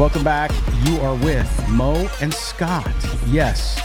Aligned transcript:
Welcome 0.00 0.24
back. 0.24 0.50
You 0.84 0.98
are 1.00 1.14
with 1.14 1.68
Moe 1.68 2.08
and 2.22 2.32
Scott. 2.32 2.90
Yes, 3.26 3.78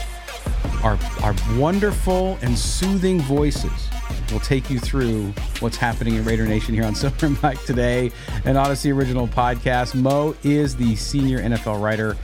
our, 0.81 0.97
our 1.21 1.35
wonderful 1.57 2.39
and 2.41 2.57
soothing 2.57 3.19
voices 3.19 3.89
will 4.31 4.39
take 4.39 4.69
you 4.69 4.79
through 4.79 5.33
what's 5.59 5.75
happening 5.75 6.15
in 6.15 6.23
Raider 6.23 6.47
Nation 6.47 6.73
here 6.73 6.85
on 6.85 6.95
Silver 6.95 7.27
Black 7.27 7.61
today, 7.65 8.13
an 8.45 8.55
Audacy 8.55 8.95
original 8.95 9.27
podcast. 9.27 9.93
Moe 9.93 10.33
is 10.41 10.77
the 10.77 10.95
senior 10.95 11.39
NFL 11.39 11.81
writer 11.81 12.15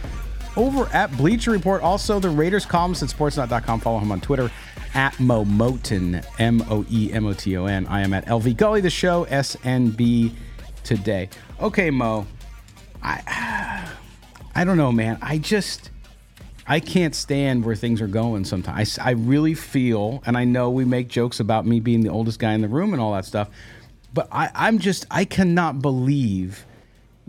over 0.55 0.85
at 0.93 1.11
Bleacher 1.17 1.51
Report. 1.51 1.81
Also, 1.81 2.17
the 2.17 2.29
Raiders 2.29 2.65
columnist 2.65 3.03
at 3.03 3.09
sportsnet.com. 3.09 3.81
Follow 3.81 3.99
him 3.99 4.13
on 4.13 4.21
Twitter 4.21 4.49
at 4.93 5.19
Moe 5.19 5.43
Moton, 5.43 6.25
M 6.39 6.63
O 6.69 6.85
E 6.89 7.11
M 7.11 7.25
O 7.25 7.33
T 7.33 7.57
O 7.57 7.65
N. 7.65 7.85
I 7.87 7.99
am 7.99 8.13
at 8.13 8.25
LV 8.27 8.55
Gully, 8.55 8.79
the 8.79 8.89
show, 8.89 9.25
SNB 9.25 10.31
today. 10.85 11.27
Okay, 11.59 11.89
Moe. 11.91 12.25
I 13.03 13.60
I 14.53 14.63
don't 14.63 14.77
know, 14.77 14.91
man. 14.91 15.17
I 15.21 15.37
just 15.37 15.89
I 16.67 16.79
can't 16.79 17.15
stand 17.15 17.65
where 17.65 17.75
things 17.75 18.01
are 18.01 18.07
going 18.07 18.45
sometimes. 18.45 18.99
I, 18.99 19.09
I 19.09 19.11
really 19.11 19.53
feel, 19.53 20.21
and 20.25 20.37
I 20.37 20.43
know 20.43 20.69
we 20.69 20.85
make 20.85 21.07
jokes 21.07 21.39
about 21.39 21.65
me 21.65 21.79
being 21.79 22.01
the 22.01 22.09
oldest 22.09 22.39
guy 22.39 22.53
in 22.53 22.61
the 22.61 22.67
room 22.67 22.93
and 22.93 23.01
all 23.01 23.13
that 23.13 23.25
stuff, 23.25 23.49
but 24.13 24.27
I, 24.31 24.49
I'm 24.53 24.79
just 24.79 25.05
I 25.09 25.25
cannot 25.25 25.81
believe 25.81 26.65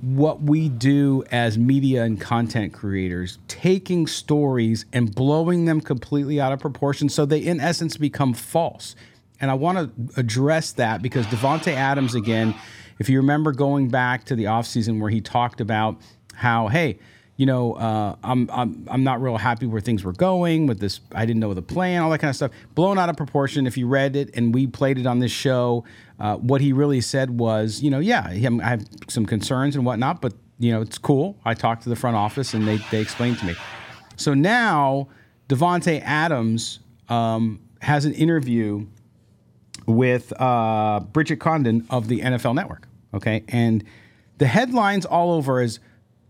what 0.01 0.43
we 0.43 0.69
do 0.69 1.23
as 1.31 1.57
media 1.57 2.03
and 2.03 2.21
content 2.21 2.73
creators, 2.73 3.39
taking 3.47 4.07
stories 4.07 4.85
and 4.93 5.15
blowing 5.15 5.65
them 5.65 5.81
completely 5.81 6.41
out 6.41 6.53
of 6.53 6.59
proportion 6.59 7.09
so 7.09 7.25
they, 7.25 7.39
in 7.39 7.61
essence, 7.61 7.97
become 7.97 8.35
false. 8.35 8.97
And 9.41 9.51
I 9.51 9.55
want 9.55 9.79
to 9.79 10.21
address 10.21 10.73
that 10.73 11.03
because 11.03 11.27
Davante 11.27 11.73
Adams, 11.73 12.17
again, 12.17 12.55
if 12.99 13.09
you 13.09 13.19
remember 13.19 13.53
going 13.53 13.89
back 13.89 14.25
to 14.25 14.35
the 14.35 14.45
offseason 14.45 15.01
where 15.01 15.11
he 15.11 15.21
talked 15.21 15.61
about 15.61 16.01
how, 16.35 16.69
hey, 16.69 16.99
you 17.37 17.47
know, 17.47 17.75
uh, 17.75 18.15
I'm, 18.23 18.49
I'm, 18.53 18.87
I'm 18.91 19.05
not 19.05 19.23
real 19.23 19.37
happy 19.37 19.67
where 19.67 19.81
things 19.81 20.05
were 20.05 20.13
going 20.13 20.67
with 20.67 20.81
this. 20.81 21.01
I 21.15 21.25
didn't 21.25 21.41
know 21.41 21.55
the 21.55 21.63
plan, 21.63 22.03
all 22.03 22.11
that 22.11 22.19
kind 22.19 22.29
of 22.29 22.37
stuff. 22.37 22.53
Blown 22.75 22.99
out 22.99 23.09
of 23.09 23.17
proportion. 23.17 23.67
If 23.67 23.77
you 23.77 23.87
read 23.87 24.17
it 24.17 24.31
and 24.35 24.55
we 24.55 24.67
played 24.67 24.99
it 24.99 25.07
on 25.07 25.19
this 25.19 25.33
show, 25.33 25.85
uh, 26.21 26.37
what 26.37 26.61
he 26.61 26.73
really 26.73 27.01
said 27.01 27.31
was, 27.31 27.83
you 27.83 27.91
know, 27.91 27.99
yeah, 27.99 28.27
I 28.29 28.69
have 28.69 28.87
some 29.09 29.27
concerns 29.27 29.75
and 29.75 29.85
whatnot, 29.85 30.21
but, 30.21 30.35
you 30.59 30.73
know, 30.73 30.83
it's 30.83 30.99
cool. 30.99 31.37
I 31.45 31.55
talked 31.55 31.83
to 31.85 31.89
the 31.89 31.97
front 31.97 32.17
office 32.17 32.55
and 32.55 32.69
they, 32.69 32.77
they 32.91 33.01
explained 33.01 33.39
to 33.39 33.47
me. 33.47 33.55
So 34.17 34.35
now 34.35 35.09
Davante 35.49 36.01
Adams 36.03 36.81
um, 37.09 37.61
has 37.81 38.05
an 38.05 38.15
interview 38.15 38.87
with 39.87 40.33
uh, 40.41 41.01
Bridget 41.13 41.37
Condon 41.37 41.87
of 41.91 42.09
the 42.09 42.21
NFL 42.21 42.55
Network. 42.55 42.89
Okay, 43.15 43.45
and 43.49 43.85
the 44.39 44.47
headlines 44.47 45.05
all 45.05 45.33
over 45.33 45.61
is 45.61 45.81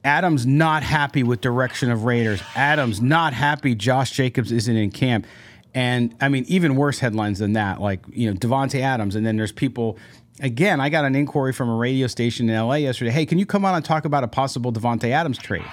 Adams 0.04 0.46
not 0.46 0.82
happy 0.82 1.22
with 1.22 1.40
direction 1.40 1.90
of 1.90 2.04
Raiders. 2.04 2.42
Adams 2.56 3.00
not 3.00 3.32
happy. 3.32 3.74
Josh 3.74 4.10
Jacobs 4.10 4.50
isn't 4.50 4.76
in 4.76 4.90
camp. 4.90 5.26
And 5.74 6.14
I 6.20 6.28
mean, 6.28 6.44
even 6.48 6.76
worse 6.76 6.98
headlines 6.98 7.38
than 7.38 7.54
that, 7.54 7.80
like 7.80 8.00
you 8.12 8.30
know 8.30 8.36
Davante 8.36 8.80
Adams, 8.80 9.16
and 9.16 9.24
then 9.24 9.36
there's 9.36 9.52
people. 9.52 9.98
Again, 10.40 10.80
I 10.80 10.88
got 10.88 11.04
an 11.04 11.14
inquiry 11.14 11.52
from 11.52 11.68
a 11.68 11.76
radio 11.76 12.06
station 12.06 12.48
in 12.48 12.56
LA 12.56 12.76
yesterday. 12.76 13.10
Hey, 13.10 13.26
can 13.26 13.38
you 13.38 13.46
come 13.46 13.64
on 13.64 13.74
and 13.74 13.84
talk 13.84 14.04
about 14.04 14.24
a 14.24 14.28
possible 14.28 14.72
Davante 14.72 15.10
Adams 15.10 15.38
trade? 15.38 15.64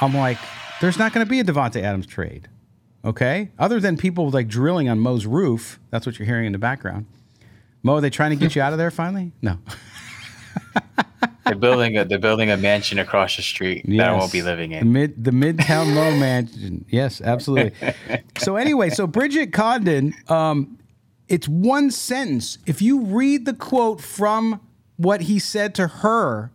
I'm 0.00 0.14
like, 0.14 0.38
there's 0.80 0.98
not 0.98 1.12
going 1.12 1.26
to 1.26 1.30
be 1.30 1.40
a 1.40 1.44
Davante 1.44 1.82
Adams 1.82 2.06
trade. 2.06 2.48
Okay, 3.04 3.50
other 3.58 3.80
than 3.80 3.96
people 3.96 4.30
like 4.30 4.48
drilling 4.48 4.88
on 4.88 4.98
Moe's 4.98 5.26
roof. 5.26 5.78
That's 5.90 6.06
what 6.06 6.18
you're 6.18 6.26
hearing 6.26 6.46
in 6.46 6.52
the 6.52 6.58
background. 6.58 7.06
Moe, 7.82 7.96
are 7.96 8.00
they 8.00 8.08
trying 8.08 8.30
to 8.30 8.36
get 8.36 8.54
you 8.56 8.62
out 8.62 8.72
of 8.72 8.78
there 8.78 8.90
finally? 8.90 9.32
No. 9.42 9.58
they're 11.44 11.54
building 11.54 11.96
a 11.96 12.04
they're 12.04 12.18
building 12.18 12.50
a 12.50 12.56
mansion 12.56 12.98
across 12.98 13.36
the 13.36 13.42
street 13.42 13.84
yes. 13.86 13.98
that 13.98 14.10
I 14.10 14.18
won't 14.18 14.32
be 14.32 14.42
living 14.42 14.72
in. 14.72 14.80
The 14.80 14.90
mid 14.90 15.24
the 15.24 15.30
Midtown 15.30 15.94
Low 15.94 16.10
mansion. 16.18 16.84
Yes, 16.88 17.20
absolutely. 17.20 17.72
so 18.38 18.56
anyway, 18.56 18.90
so 18.90 19.06
Bridget 19.06 19.52
Condon, 19.52 20.14
um, 20.28 20.78
it's 21.28 21.48
one 21.48 21.90
sentence. 21.90 22.58
If 22.66 22.82
you 22.82 23.02
read 23.02 23.44
the 23.44 23.54
quote 23.54 24.00
from 24.00 24.60
what 24.96 25.22
he 25.22 25.38
said 25.38 25.74
to 25.76 25.86
her, 25.86 26.50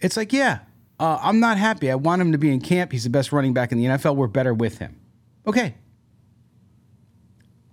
it's 0.00 0.16
like, 0.16 0.32
yeah, 0.32 0.60
uh, 0.98 1.18
I'm 1.22 1.40
not 1.40 1.58
happy. 1.58 1.90
I 1.90 1.94
want 1.94 2.22
him 2.22 2.32
to 2.32 2.38
be 2.38 2.52
in 2.52 2.60
camp. 2.60 2.92
He's 2.92 3.04
the 3.04 3.10
best 3.10 3.32
running 3.32 3.54
back 3.54 3.72
in 3.72 3.78
the 3.78 3.84
NFL. 3.84 4.16
We're 4.16 4.28
better 4.28 4.54
with 4.54 4.78
him. 4.78 5.00
Okay, 5.46 5.74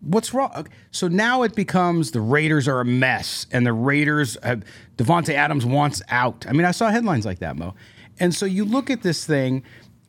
What's 0.04 0.34
wrong? 0.34 0.68
So 0.92 1.08
now 1.08 1.44
it 1.44 1.56
becomes 1.56 2.12
the 2.12 2.22
Raiders 2.22 2.68
are 2.68 2.80
a 2.80 2.86
mess, 2.86 3.46
and 3.52 3.66
the 3.66 3.74
Raiders, 3.74 4.38
have, 4.44 4.64
Davante 4.98 5.34
Adams 5.34 5.66
wants 5.66 6.02
out. 6.10 6.46
I 6.48 6.52
mean, 6.52 6.66
I 6.66 6.72
saw 6.72 6.90
headlines 6.90 7.26
like 7.26 7.40
that, 7.40 7.56
Moe. 7.56 7.74
And 8.20 8.36
so 8.36 8.46
you 8.46 8.66
look 8.66 8.90
at 8.90 9.02
this 9.02 9.26
thing, 9.26 9.64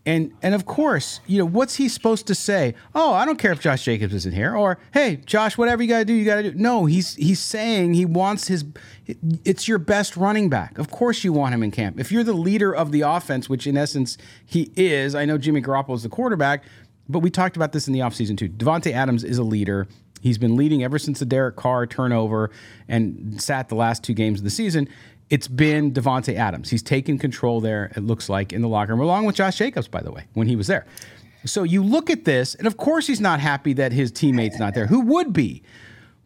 and 0.06 0.32
and 0.43 0.55
of 0.55 0.66
course, 0.66 1.21
you 1.27 1.38
know 1.38 1.47
what's 1.47 1.77
he 1.77 1.88
supposed 1.88 2.27
to 2.27 2.34
say? 2.34 2.75
Oh, 2.94 3.15
I 3.15 3.25
don't 3.25 3.38
care 3.38 3.53
if 3.53 3.60
Josh 3.60 3.84
Jacobs 3.84 4.15
isn't 4.15 4.34
here, 4.34 4.55
or 4.55 4.78
hey, 4.93 5.16
Josh, 5.25 5.56
whatever 5.56 5.82
you 5.82 5.88
got 5.88 6.00
to 6.00 6.05
do, 6.05 6.12
you 6.12 6.25
got 6.26 6.43
to 6.43 6.50
do. 6.50 6.59
No, 6.59 6.84
he's 6.84 7.15
he's 7.15 7.41
saying 7.41 7.94
he 7.94 8.05
wants 8.05 8.49
his. 8.49 8.65
It's 9.44 9.66
your 9.66 9.78
best 9.78 10.16
running 10.16 10.50
back. 10.50 10.78
Of 10.78 10.91
course, 10.91 11.25
you 11.25 11.32
want 11.32 11.55
him 11.55 11.62
in 11.62 11.71
camp. 11.71 11.99
If 11.99 12.12
you're 12.12 12.25
the 12.25 12.34
leader 12.34 12.75
of 12.75 12.93
the 12.93 13.00
offense, 13.00 13.49
which 13.49 13.66
in 13.66 13.78
essence 13.78 14.19
he 14.44 14.71
is, 14.76 15.15
I 15.15 15.25
know 15.25 15.38
Jimmy 15.38 15.62
Garoppolo 15.62 15.94
is 15.94 16.03
the 16.03 16.11
quarterback 16.11 16.65
but 17.09 17.20
we 17.20 17.31
talked 17.31 17.56
about 17.56 17.72
this 17.72 17.87
in 17.87 17.92
the 17.92 18.00
offseason 18.00 18.37
too. 18.37 18.48
Davante 18.48 18.92
Adams 18.92 19.25
is 19.25 19.38
a 19.38 19.42
leader. 19.42 19.87
He's 20.20 20.38
been 20.38 20.56
leading 20.56 20.82
ever 20.82 20.98
since 20.98 21.19
the 21.19 21.26
Derek 21.26 21.56
Carr 21.56 21.87
turnover 21.87 22.50
and 22.88 23.41
sat 23.42 23.69
the 23.69 23.75
last 23.75 24.03
two 24.03 24.15
games 24.15 24.41
of 24.41 24.44
the 24.44 24.50
season. 24.50 24.88
It's 25.31 25.48
been 25.48 25.93
Davante 25.93 26.34
Adams. 26.34 26.70
He's 26.70 26.82
taken 26.82 27.19
control 27.19 27.60
there, 27.60 27.93
it 27.97 28.00
looks 28.00 28.28
like, 28.28 28.53
in 28.53 28.62
the 28.62 28.69
locker 28.69 28.93
room, 28.93 29.00
along 29.00 29.26
with 29.26 29.37
Josh 29.37 29.56
Jacobs, 29.56 29.88
by 29.88 30.00
the 30.03 30.12
way, 30.12 30.25
when 30.34 30.48
he 30.48 30.56
was 30.56 30.66
there. 30.66 30.87
So 31.47 31.62
you 31.62 31.82
look 31.82 32.09
at 32.09 32.25
this, 32.25 32.54
and 32.54 32.66
of 32.66 32.76
course 32.76 33.06
he's 33.06 33.20
not 33.20 33.41
happy 33.41 33.75
that 33.75 33.93
his 33.93 34.10
teammate's 34.10 34.59
not 34.59 34.75
there. 34.75 34.87
Who 34.87 35.00
would 35.00 35.32
be? 35.32 35.62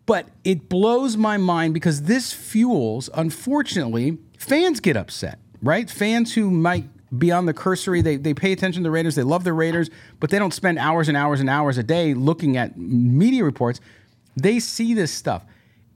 But 0.06 0.28
it 0.44 0.68
blows 0.68 1.16
my 1.16 1.36
mind 1.36 1.74
because 1.74 2.02
this 2.02 2.32
fuels, 2.32 3.10
unfortunately, 3.14 4.18
fans 4.38 4.80
get 4.80 4.96
upset, 4.96 5.38
right? 5.60 5.90
Fans 5.90 6.34
who 6.34 6.50
might 6.50 6.88
beyond 7.16 7.48
the 7.48 7.54
cursory. 7.54 8.02
They, 8.02 8.16
they 8.16 8.34
pay 8.34 8.52
attention 8.52 8.82
to 8.82 8.86
the 8.86 8.90
Raiders. 8.90 9.14
They 9.14 9.22
love 9.22 9.44
the 9.44 9.52
Raiders, 9.52 9.90
but 10.20 10.30
they 10.30 10.38
don't 10.38 10.52
spend 10.52 10.78
hours 10.78 11.08
and 11.08 11.16
hours 11.16 11.40
and 11.40 11.48
hours 11.48 11.78
a 11.78 11.82
day 11.82 12.14
looking 12.14 12.56
at 12.56 12.76
media 12.76 13.44
reports. 13.44 13.80
They 14.36 14.60
see 14.60 14.94
this 14.94 15.12
stuff. 15.12 15.44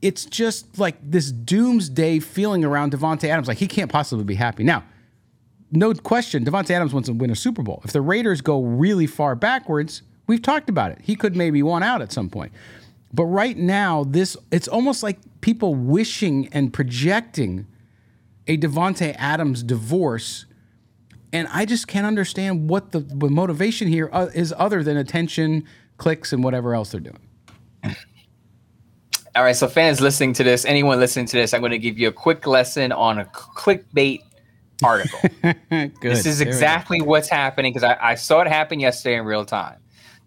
It's 0.00 0.24
just 0.24 0.78
like 0.78 0.96
this 1.02 1.30
doomsday 1.30 2.18
feeling 2.18 2.64
around 2.64 2.92
Davante 2.92 3.24
Adams. 3.24 3.48
Like 3.48 3.58
he 3.58 3.68
can't 3.68 3.90
possibly 3.90 4.24
be 4.24 4.34
happy. 4.34 4.64
Now, 4.64 4.84
no 5.70 5.94
question, 5.94 6.44
Davante 6.44 6.70
Adams 6.70 6.92
wants 6.92 7.08
to 7.08 7.14
win 7.14 7.30
a 7.30 7.36
Super 7.36 7.62
Bowl. 7.62 7.80
If 7.84 7.92
the 7.92 8.02
Raiders 8.02 8.40
go 8.40 8.62
really 8.62 9.06
far 9.06 9.34
backwards, 9.34 10.02
we've 10.26 10.42
talked 10.42 10.68
about 10.68 10.92
it. 10.92 10.98
He 11.02 11.16
could 11.16 11.34
maybe 11.34 11.62
want 11.62 11.84
out 11.84 12.02
at 12.02 12.12
some 12.12 12.28
point. 12.28 12.52
But 13.12 13.24
right 13.26 13.56
now, 13.56 14.04
this 14.04 14.36
it's 14.50 14.68
almost 14.68 15.02
like 15.02 15.18
people 15.40 15.74
wishing 15.74 16.48
and 16.52 16.72
projecting 16.72 17.66
a 18.46 18.56
Davante 18.58 19.14
Adams 19.18 19.62
divorce 19.62 20.46
and 21.32 21.48
I 21.48 21.64
just 21.64 21.88
can't 21.88 22.06
understand 22.06 22.68
what 22.68 22.92
the, 22.92 23.00
the 23.00 23.28
motivation 23.28 23.88
here 23.88 24.10
uh, 24.12 24.28
is 24.34 24.54
other 24.56 24.82
than 24.82 24.96
attention, 24.96 25.64
clicks, 25.96 26.32
and 26.32 26.44
whatever 26.44 26.74
else 26.74 26.90
they're 26.92 27.00
doing. 27.00 27.18
All 29.34 29.42
right, 29.42 29.56
so 29.56 29.66
fans 29.66 30.02
listening 30.02 30.34
to 30.34 30.44
this, 30.44 30.66
anyone 30.66 31.00
listening 31.00 31.24
to 31.24 31.36
this, 31.38 31.54
I'm 31.54 31.60
going 31.60 31.72
to 31.72 31.78
give 31.78 31.98
you 31.98 32.08
a 32.08 32.12
quick 32.12 32.46
lesson 32.46 32.92
on 32.92 33.18
a 33.18 33.24
clickbait 33.24 34.20
article. 34.84 35.20
this 36.02 36.26
is 36.26 36.42
exactly 36.42 37.00
what's 37.00 37.30
happening 37.30 37.72
because 37.72 37.84
I, 37.84 38.10
I, 38.10 38.14
saw 38.14 38.42
it 38.42 38.48
happen 38.48 38.78
yesterday 38.78 39.16
in 39.16 39.24
real 39.24 39.46
time. 39.46 39.78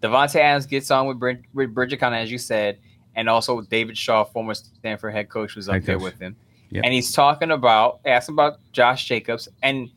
Davante 0.02 0.38
Adams 0.38 0.66
gets 0.66 0.90
on 0.90 1.06
with, 1.06 1.20
Brid- 1.20 1.46
with 1.54 1.72
Bridget 1.72 1.98
Conner, 1.98 2.16
as 2.16 2.32
you 2.32 2.40
said, 2.40 2.80
and 3.16 3.30
also 3.30 3.62
David 3.62 3.96
Shaw, 3.96 4.24
former 4.24 4.56
Stanford 4.56 5.14
head 5.14 5.30
coach, 5.30 5.56
was 5.56 5.70
up 5.70 5.74
head 5.74 5.86
there 5.86 5.98
coach. 5.98 6.04
with 6.04 6.20
him. 6.20 6.36
Yep. 6.72 6.84
And 6.84 6.92
he's 6.92 7.12
talking 7.12 7.52
about, 7.52 8.00
asking 8.06 8.34
about 8.34 8.58
Josh 8.72 9.06
Jacobs. 9.06 9.48
And 9.62 9.92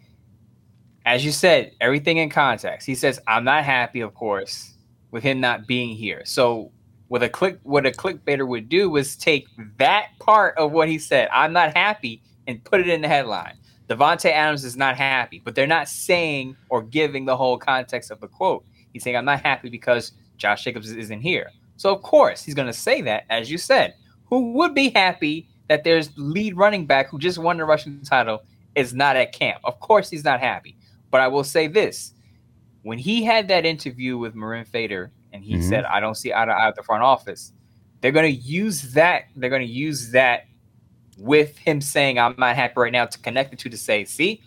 as 1.08 1.24
you 1.24 1.32
said, 1.32 1.72
everything 1.80 2.18
in 2.18 2.28
context. 2.28 2.86
He 2.86 2.94
says, 2.94 3.18
I'm 3.26 3.42
not 3.42 3.64
happy, 3.64 4.02
of 4.02 4.12
course, 4.12 4.74
with 5.10 5.22
him 5.22 5.40
not 5.40 5.66
being 5.66 5.96
here. 5.96 6.20
So 6.26 6.70
what 7.08 7.22
a 7.22 7.30
click 7.30 7.58
what 7.62 7.86
a 7.86 7.90
clickbaiter 7.90 8.46
would 8.46 8.68
do 8.68 8.90
was 8.90 9.16
take 9.16 9.48
that 9.78 10.08
part 10.20 10.58
of 10.58 10.72
what 10.72 10.86
he 10.86 10.98
said, 10.98 11.30
I'm 11.32 11.54
not 11.54 11.74
happy, 11.74 12.22
and 12.46 12.62
put 12.62 12.80
it 12.80 12.88
in 12.88 13.00
the 13.00 13.08
headline. 13.08 13.54
Davante 13.88 14.30
Adams 14.30 14.64
is 14.64 14.76
not 14.76 14.98
happy, 14.98 15.40
but 15.42 15.54
they're 15.54 15.66
not 15.66 15.88
saying 15.88 16.54
or 16.68 16.82
giving 16.82 17.24
the 17.24 17.38
whole 17.38 17.56
context 17.56 18.10
of 18.10 18.20
the 18.20 18.28
quote. 18.28 18.66
He's 18.92 19.02
saying, 19.02 19.16
I'm 19.16 19.24
not 19.24 19.40
happy 19.40 19.70
because 19.70 20.12
Josh 20.36 20.62
Jacobs 20.62 20.92
isn't 20.92 21.22
here. 21.22 21.50
So 21.78 21.90
of 21.90 22.02
course 22.02 22.42
he's 22.42 22.54
gonna 22.54 22.74
say 22.74 23.00
that, 23.00 23.24
as 23.30 23.50
you 23.50 23.56
said. 23.56 23.94
Who 24.26 24.52
would 24.52 24.74
be 24.74 24.90
happy 24.90 25.48
that 25.68 25.84
there's 25.84 26.10
lead 26.18 26.54
running 26.58 26.84
back 26.84 27.08
who 27.08 27.18
just 27.18 27.38
won 27.38 27.56
the 27.56 27.64
rushing 27.64 28.02
title 28.02 28.42
is 28.74 28.92
not 28.92 29.16
at 29.16 29.32
camp? 29.32 29.62
Of 29.64 29.80
course 29.80 30.10
he's 30.10 30.24
not 30.24 30.40
happy. 30.40 30.76
But 31.10 31.20
I 31.20 31.28
will 31.28 31.44
say 31.44 31.66
this. 31.66 32.12
When 32.82 32.98
he 32.98 33.24
had 33.24 33.48
that 33.48 33.66
interview 33.66 34.16
with 34.18 34.34
Mirin 34.34 34.66
Fader 34.66 35.10
and 35.32 35.44
he 35.44 35.54
mm-hmm. 35.54 35.68
said, 35.68 35.84
I 35.84 36.00
don't 36.00 36.14
see 36.14 36.32
eye 36.32 36.44
to 36.44 36.52
eye 36.52 36.66
with 36.66 36.76
the 36.76 36.82
front 36.82 37.02
office. 37.02 37.52
They're 38.00 38.12
going 38.12 38.32
to 38.32 38.40
use 38.40 38.92
that. 38.92 39.24
They're 39.36 39.50
going 39.50 39.66
to 39.66 39.72
use 39.72 40.10
that 40.12 40.44
with 41.18 41.58
him 41.58 41.80
saying, 41.80 42.18
I'm 42.18 42.34
not 42.38 42.54
happy 42.54 42.74
right 42.76 42.92
now 42.92 43.06
to 43.06 43.18
connect 43.18 43.50
the 43.50 43.56
two 43.56 43.68
to 43.68 43.76
say, 43.76 44.04
see, 44.04 44.42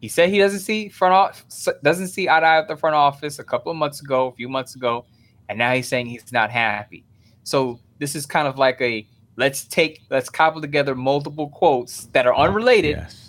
he 0.00 0.08
said 0.08 0.30
he 0.30 0.38
doesn't 0.38 0.60
see 0.60 0.88
front 0.88 1.14
office, 1.14 1.68
doesn't 1.82 2.08
see 2.08 2.28
eye 2.28 2.40
to 2.40 2.46
eye 2.46 2.58
with 2.60 2.68
the 2.68 2.76
front 2.76 2.96
office 2.96 3.38
a 3.38 3.44
couple 3.44 3.70
of 3.70 3.78
months 3.78 4.00
ago, 4.00 4.28
a 4.28 4.32
few 4.32 4.48
months 4.48 4.74
ago, 4.74 5.04
and 5.48 5.58
now 5.58 5.72
he's 5.72 5.88
saying 5.88 6.06
he's 6.06 6.32
not 6.32 6.50
happy. 6.50 7.04
So 7.44 7.80
this 7.98 8.14
is 8.14 8.26
kind 8.26 8.46
of 8.48 8.58
like 8.58 8.80
a 8.80 9.06
let's 9.36 9.64
take 9.64 10.02
let's 10.10 10.28
cobble 10.28 10.60
together 10.60 10.94
multiple 10.94 11.48
quotes 11.48 12.06
that 12.06 12.26
are 12.26 12.36
unrelated, 12.36 12.96
yes. 12.96 13.25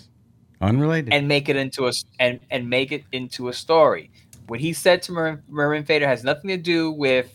Unrelated, 0.60 1.12
and 1.12 1.28
make 1.28 1.48
it 1.48 1.56
into 1.56 1.86
a 1.86 1.92
and 2.18 2.40
and 2.50 2.68
make 2.68 2.90
it 2.90 3.04
into 3.12 3.48
a 3.48 3.52
story. 3.52 4.10
What 4.48 4.60
he 4.60 4.72
said 4.72 5.02
to 5.02 5.12
Mirin, 5.12 5.40
Mirin 5.50 5.86
Fader 5.86 6.08
has 6.08 6.24
nothing 6.24 6.48
to 6.48 6.56
do 6.56 6.90
with 6.90 7.32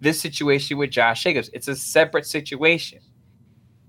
this 0.00 0.20
situation 0.20 0.78
with 0.78 0.90
Josh 0.90 1.22
Jacobs. 1.22 1.50
It's 1.52 1.68
a 1.68 1.76
separate 1.76 2.26
situation. 2.26 3.00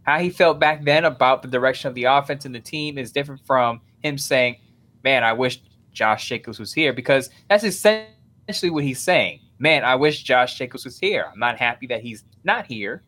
How 0.03 0.19
he 0.19 0.29
felt 0.29 0.59
back 0.59 0.83
then 0.83 1.05
about 1.05 1.41
the 1.41 1.47
direction 1.47 1.89
of 1.89 1.95
the 1.95 2.05
offense 2.05 2.45
and 2.45 2.55
the 2.55 2.59
team 2.59 2.97
is 2.97 3.11
different 3.11 3.41
from 3.45 3.81
him 4.03 4.17
saying, 4.17 4.57
Man, 5.03 5.23
I 5.23 5.33
wish 5.33 5.61
Josh 5.93 6.27
Jacobs 6.27 6.59
was 6.59 6.73
here, 6.73 6.93
because 6.93 7.29
that's 7.49 7.63
essentially 7.63 8.69
what 8.69 8.83
he's 8.83 8.99
saying. 8.99 9.41
Man, 9.59 9.83
I 9.83 9.95
wish 9.95 10.23
Josh 10.23 10.57
Jacobs 10.57 10.85
was 10.85 10.97
here. 10.97 11.27
I'm 11.31 11.39
not 11.39 11.59
happy 11.59 11.87
that 11.87 12.01
he's 12.01 12.23
not 12.43 12.65
here, 12.65 13.03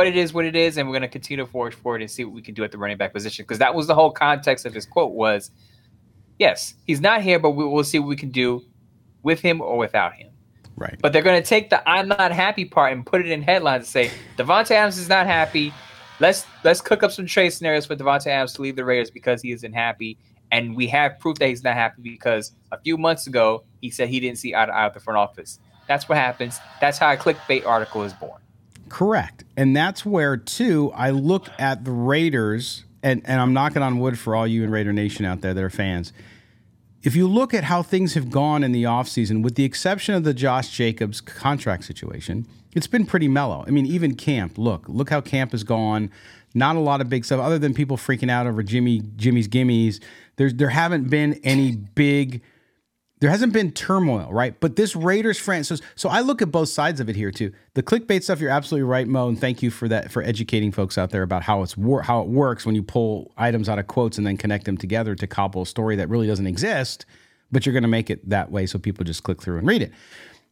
but 0.00 0.06
it 0.06 0.16
is 0.16 0.32
what 0.32 0.46
it 0.46 0.56
is, 0.56 0.78
and 0.78 0.88
we're 0.88 0.94
going 0.94 1.02
to 1.02 1.08
continue 1.08 1.44
to 1.44 1.50
forge 1.50 1.74
forward 1.74 2.00
and 2.00 2.10
see 2.10 2.24
what 2.24 2.32
we 2.32 2.40
can 2.40 2.54
do 2.54 2.64
at 2.64 2.72
the 2.72 2.78
running 2.78 2.96
back 2.96 3.12
position. 3.12 3.42
Because 3.42 3.58
that 3.58 3.74
was 3.74 3.86
the 3.86 3.94
whole 3.94 4.10
context 4.10 4.64
of 4.64 4.72
his 4.72 4.86
quote 4.86 5.12
was 5.12 5.50
yes, 6.38 6.72
he's 6.86 7.02
not 7.02 7.20
here, 7.20 7.38
but 7.38 7.50
we, 7.50 7.66
will 7.66 7.84
see 7.84 7.98
what 7.98 8.08
we 8.08 8.16
can 8.16 8.30
do 8.30 8.64
with 9.22 9.40
him 9.40 9.60
or 9.60 9.76
without 9.76 10.14
him. 10.14 10.30
Right. 10.74 10.96
But 11.02 11.12
they're 11.12 11.20
going 11.20 11.42
to 11.42 11.46
take 11.46 11.68
the 11.68 11.86
"I'm 11.86 12.08
not 12.08 12.32
happy" 12.32 12.64
part 12.64 12.94
and 12.94 13.04
put 13.04 13.20
it 13.20 13.30
in 13.30 13.42
headlines 13.42 13.80
and 13.80 13.88
say 13.88 14.10
Davante 14.38 14.70
Adams 14.70 14.96
is 14.96 15.10
not 15.10 15.26
happy. 15.26 15.70
Let's 16.18 16.46
let's 16.64 16.80
cook 16.80 17.02
up 17.02 17.12
some 17.12 17.26
trade 17.26 17.50
scenarios 17.50 17.84
for 17.84 17.94
Davante 17.94 18.28
Adams 18.28 18.54
to 18.54 18.62
leave 18.62 18.76
the 18.76 18.86
Raiders 18.86 19.10
because 19.10 19.42
he 19.42 19.52
isn't 19.52 19.74
happy, 19.74 20.16
and 20.50 20.74
we 20.74 20.86
have 20.86 21.18
proof 21.18 21.36
that 21.40 21.48
he's 21.50 21.62
not 21.62 21.74
happy 21.74 22.00
because 22.00 22.52
a 22.72 22.80
few 22.80 22.96
months 22.96 23.26
ago 23.26 23.64
he 23.82 23.90
said 23.90 24.08
he 24.08 24.18
didn't 24.18 24.38
see 24.38 24.54
eye 24.54 24.64
to 24.64 24.72
eye 24.72 24.86
with 24.86 24.94
the 24.94 25.00
front 25.00 25.18
office. 25.18 25.60
That's 25.88 26.08
what 26.08 26.16
happens. 26.16 26.58
That's 26.80 26.96
how 26.96 27.12
a 27.12 27.18
clickbait 27.18 27.66
article 27.66 28.02
is 28.02 28.14
born. 28.14 28.40
Correct, 28.90 29.44
and 29.56 29.74
that's 29.74 30.04
where 30.04 30.36
too 30.36 30.92
I 30.94 31.10
look 31.10 31.48
at 31.58 31.84
the 31.84 31.92
Raiders, 31.92 32.84
and 33.02 33.22
and 33.24 33.40
I'm 33.40 33.54
knocking 33.54 33.82
on 33.82 33.98
wood 33.98 34.18
for 34.18 34.36
all 34.36 34.46
you 34.46 34.62
in 34.62 34.70
Raider 34.70 34.92
Nation 34.92 35.24
out 35.24 35.40
there 35.40 35.54
that 35.54 35.64
are 35.64 35.70
fans 35.70 36.12
if 37.02 37.16
you 37.16 37.26
look 37.26 37.54
at 37.54 37.64
how 37.64 37.82
things 37.82 38.14
have 38.14 38.30
gone 38.30 38.62
in 38.62 38.72
the 38.72 38.84
offseason, 38.84 39.42
with 39.42 39.54
the 39.54 39.64
exception 39.64 40.14
of 40.14 40.24
the 40.24 40.34
Josh 40.34 40.70
Jacobs 40.70 41.20
contract 41.20 41.84
situation, 41.84 42.46
it's 42.74 42.86
been 42.86 43.06
pretty 43.06 43.28
mellow. 43.28 43.64
I 43.66 43.70
mean, 43.70 43.86
even 43.86 44.14
camp, 44.14 44.58
look, 44.58 44.88
look 44.88 45.10
how 45.10 45.20
camp 45.20 45.52
has 45.52 45.64
gone. 45.64 46.10
Not 46.52 46.76
a 46.76 46.80
lot 46.80 47.00
of 47.00 47.08
big 47.08 47.24
stuff 47.24 47.40
other 47.40 47.58
than 47.58 47.74
people 47.74 47.96
freaking 47.96 48.30
out 48.30 48.46
over 48.46 48.62
Jimmy 48.62 49.02
Jimmy's 49.16 49.48
gimmies. 49.48 50.02
There's 50.36 50.54
there 50.54 50.70
haven't 50.70 51.08
been 51.08 51.40
any 51.44 51.76
big 51.76 52.42
there 53.20 53.28
hasn't 53.28 53.52
been 53.52 53.70
turmoil, 53.70 54.32
right? 54.32 54.58
But 54.58 54.76
this 54.76 54.96
Raiders 54.96 55.38
franchise. 55.38 55.78
So, 55.78 55.84
so 55.94 56.08
I 56.08 56.20
look 56.20 56.40
at 56.40 56.50
both 56.50 56.70
sides 56.70 57.00
of 57.00 57.08
it 57.10 57.16
here 57.16 57.30
too. 57.30 57.52
The 57.74 57.82
clickbait 57.82 58.22
stuff, 58.22 58.40
you're 58.40 58.50
absolutely 58.50 58.88
right, 58.88 59.06
Moe, 59.06 59.28
and 59.28 59.38
thank 59.38 59.62
you 59.62 59.70
for 59.70 59.88
that 59.88 60.10
for 60.10 60.22
educating 60.22 60.72
folks 60.72 60.96
out 60.96 61.10
there 61.10 61.22
about 61.22 61.42
how 61.42 61.62
it's 61.62 61.76
wor- 61.76 62.02
how 62.02 62.22
it 62.22 62.28
works 62.28 62.64
when 62.64 62.74
you 62.74 62.82
pull 62.82 63.30
items 63.36 63.68
out 63.68 63.78
of 63.78 63.86
quotes 63.86 64.16
and 64.16 64.26
then 64.26 64.38
connect 64.38 64.64
them 64.64 64.78
together 64.78 65.14
to 65.14 65.26
cobble 65.26 65.62
a 65.62 65.66
story 65.66 65.96
that 65.96 66.08
really 66.08 66.26
doesn't 66.26 66.46
exist, 66.46 67.04
but 67.52 67.66
you're 67.66 67.74
going 67.74 67.82
to 67.82 67.88
make 67.88 68.08
it 68.08 68.26
that 68.28 68.50
way 68.50 68.64
so 68.64 68.78
people 68.78 69.04
just 69.04 69.22
click 69.22 69.42
through 69.42 69.58
and 69.58 69.66
read 69.68 69.82
it. 69.82 69.92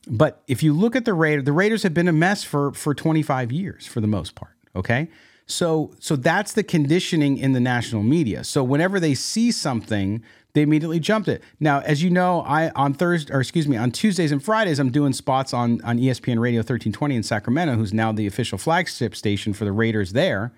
But 0.06 0.42
if 0.46 0.62
you 0.62 0.74
look 0.74 0.94
at 0.94 1.06
the 1.06 1.14
Raiders, 1.14 1.44
the 1.44 1.52
Raiders 1.52 1.82
have 1.82 1.94
been 1.94 2.08
a 2.08 2.12
mess 2.12 2.44
for 2.44 2.72
for 2.72 2.94
25 2.94 3.50
years 3.50 3.86
for 3.86 4.02
the 4.02 4.06
most 4.06 4.34
part. 4.34 4.52
Okay. 4.76 5.08
So 5.46 5.94
so 5.98 6.16
that's 6.16 6.52
the 6.52 6.62
conditioning 6.62 7.38
in 7.38 7.52
the 7.52 7.60
national 7.60 8.02
media. 8.02 8.44
So 8.44 8.62
whenever 8.62 9.00
they 9.00 9.14
see 9.14 9.50
something 9.50 10.22
they 10.54 10.62
immediately 10.62 10.98
jumped 10.98 11.28
it. 11.28 11.42
Now, 11.60 11.80
as 11.80 12.02
you 12.02 12.10
know, 12.10 12.40
I 12.40 12.70
on 12.70 12.94
Thursday 12.94 13.32
or 13.32 13.40
excuse 13.40 13.68
me, 13.68 13.76
on 13.76 13.90
Tuesdays 13.90 14.32
and 14.32 14.42
Fridays, 14.42 14.78
I'm 14.78 14.90
doing 14.90 15.12
spots 15.12 15.52
on 15.52 15.80
on 15.82 15.98
ESPN 15.98 16.38
Radio 16.38 16.60
1320 16.60 17.16
in 17.16 17.22
Sacramento, 17.22 17.74
who's 17.74 17.92
now 17.92 18.12
the 18.12 18.26
official 18.26 18.58
flagship 18.58 19.14
station 19.14 19.52
for 19.52 19.64
the 19.64 19.72
Raiders 19.72 20.12
there. 20.12 20.52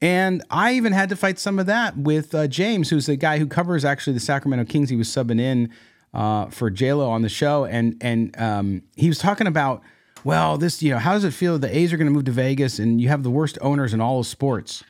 And 0.00 0.42
I 0.50 0.74
even 0.74 0.92
had 0.92 1.08
to 1.08 1.16
fight 1.16 1.38
some 1.38 1.58
of 1.58 1.66
that 1.66 1.96
with 1.96 2.34
uh, 2.34 2.46
James, 2.48 2.90
who's 2.90 3.06
the 3.06 3.16
guy 3.16 3.38
who 3.38 3.46
covers 3.46 3.84
actually 3.84 4.12
the 4.12 4.20
Sacramento 4.20 4.70
Kings. 4.70 4.90
He 4.90 4.96
was 4.96 5.08
subbing 5.08 5.40
in 5.40 5.72
uh, 6.12 6.46
for 6.46 6.70
JLo 6.70 7.08
on 7.08 7.22
the 7.22 7.28
show, 7.28 7.64
and 7.64 7.96
and 8.00 8.38
um, 8.38 8.82
he 8.94 9.08
was 9.08 9.18
talking 9.18 9.46
about, 9.46 9.82
well, 10.22 10.58
this 10.58 10.82
you 10.82 10.90
know, 10.90 10.98
how 10.98 11.14
does 11.14 11.24
it 11.24 11.32
feel? 11.32 11.58
The 11.58 11.74
A's 11.74 11.92
are 11.92 11.96
going 11.96 12.08
to 12.08 12.12
move 12.12 12.24
to 12.26 12.32
Vegas, 12.32 12.78
and 12.78 13.00
you 13.00 13.08
have 13.08 13.22
the 13.22 13.30
worst 13.30 13.58
owners 13.60 13.94
in 13.94 14.00
all 14.00 14.20
of 14.20 14.26
sports. 14.26 14.84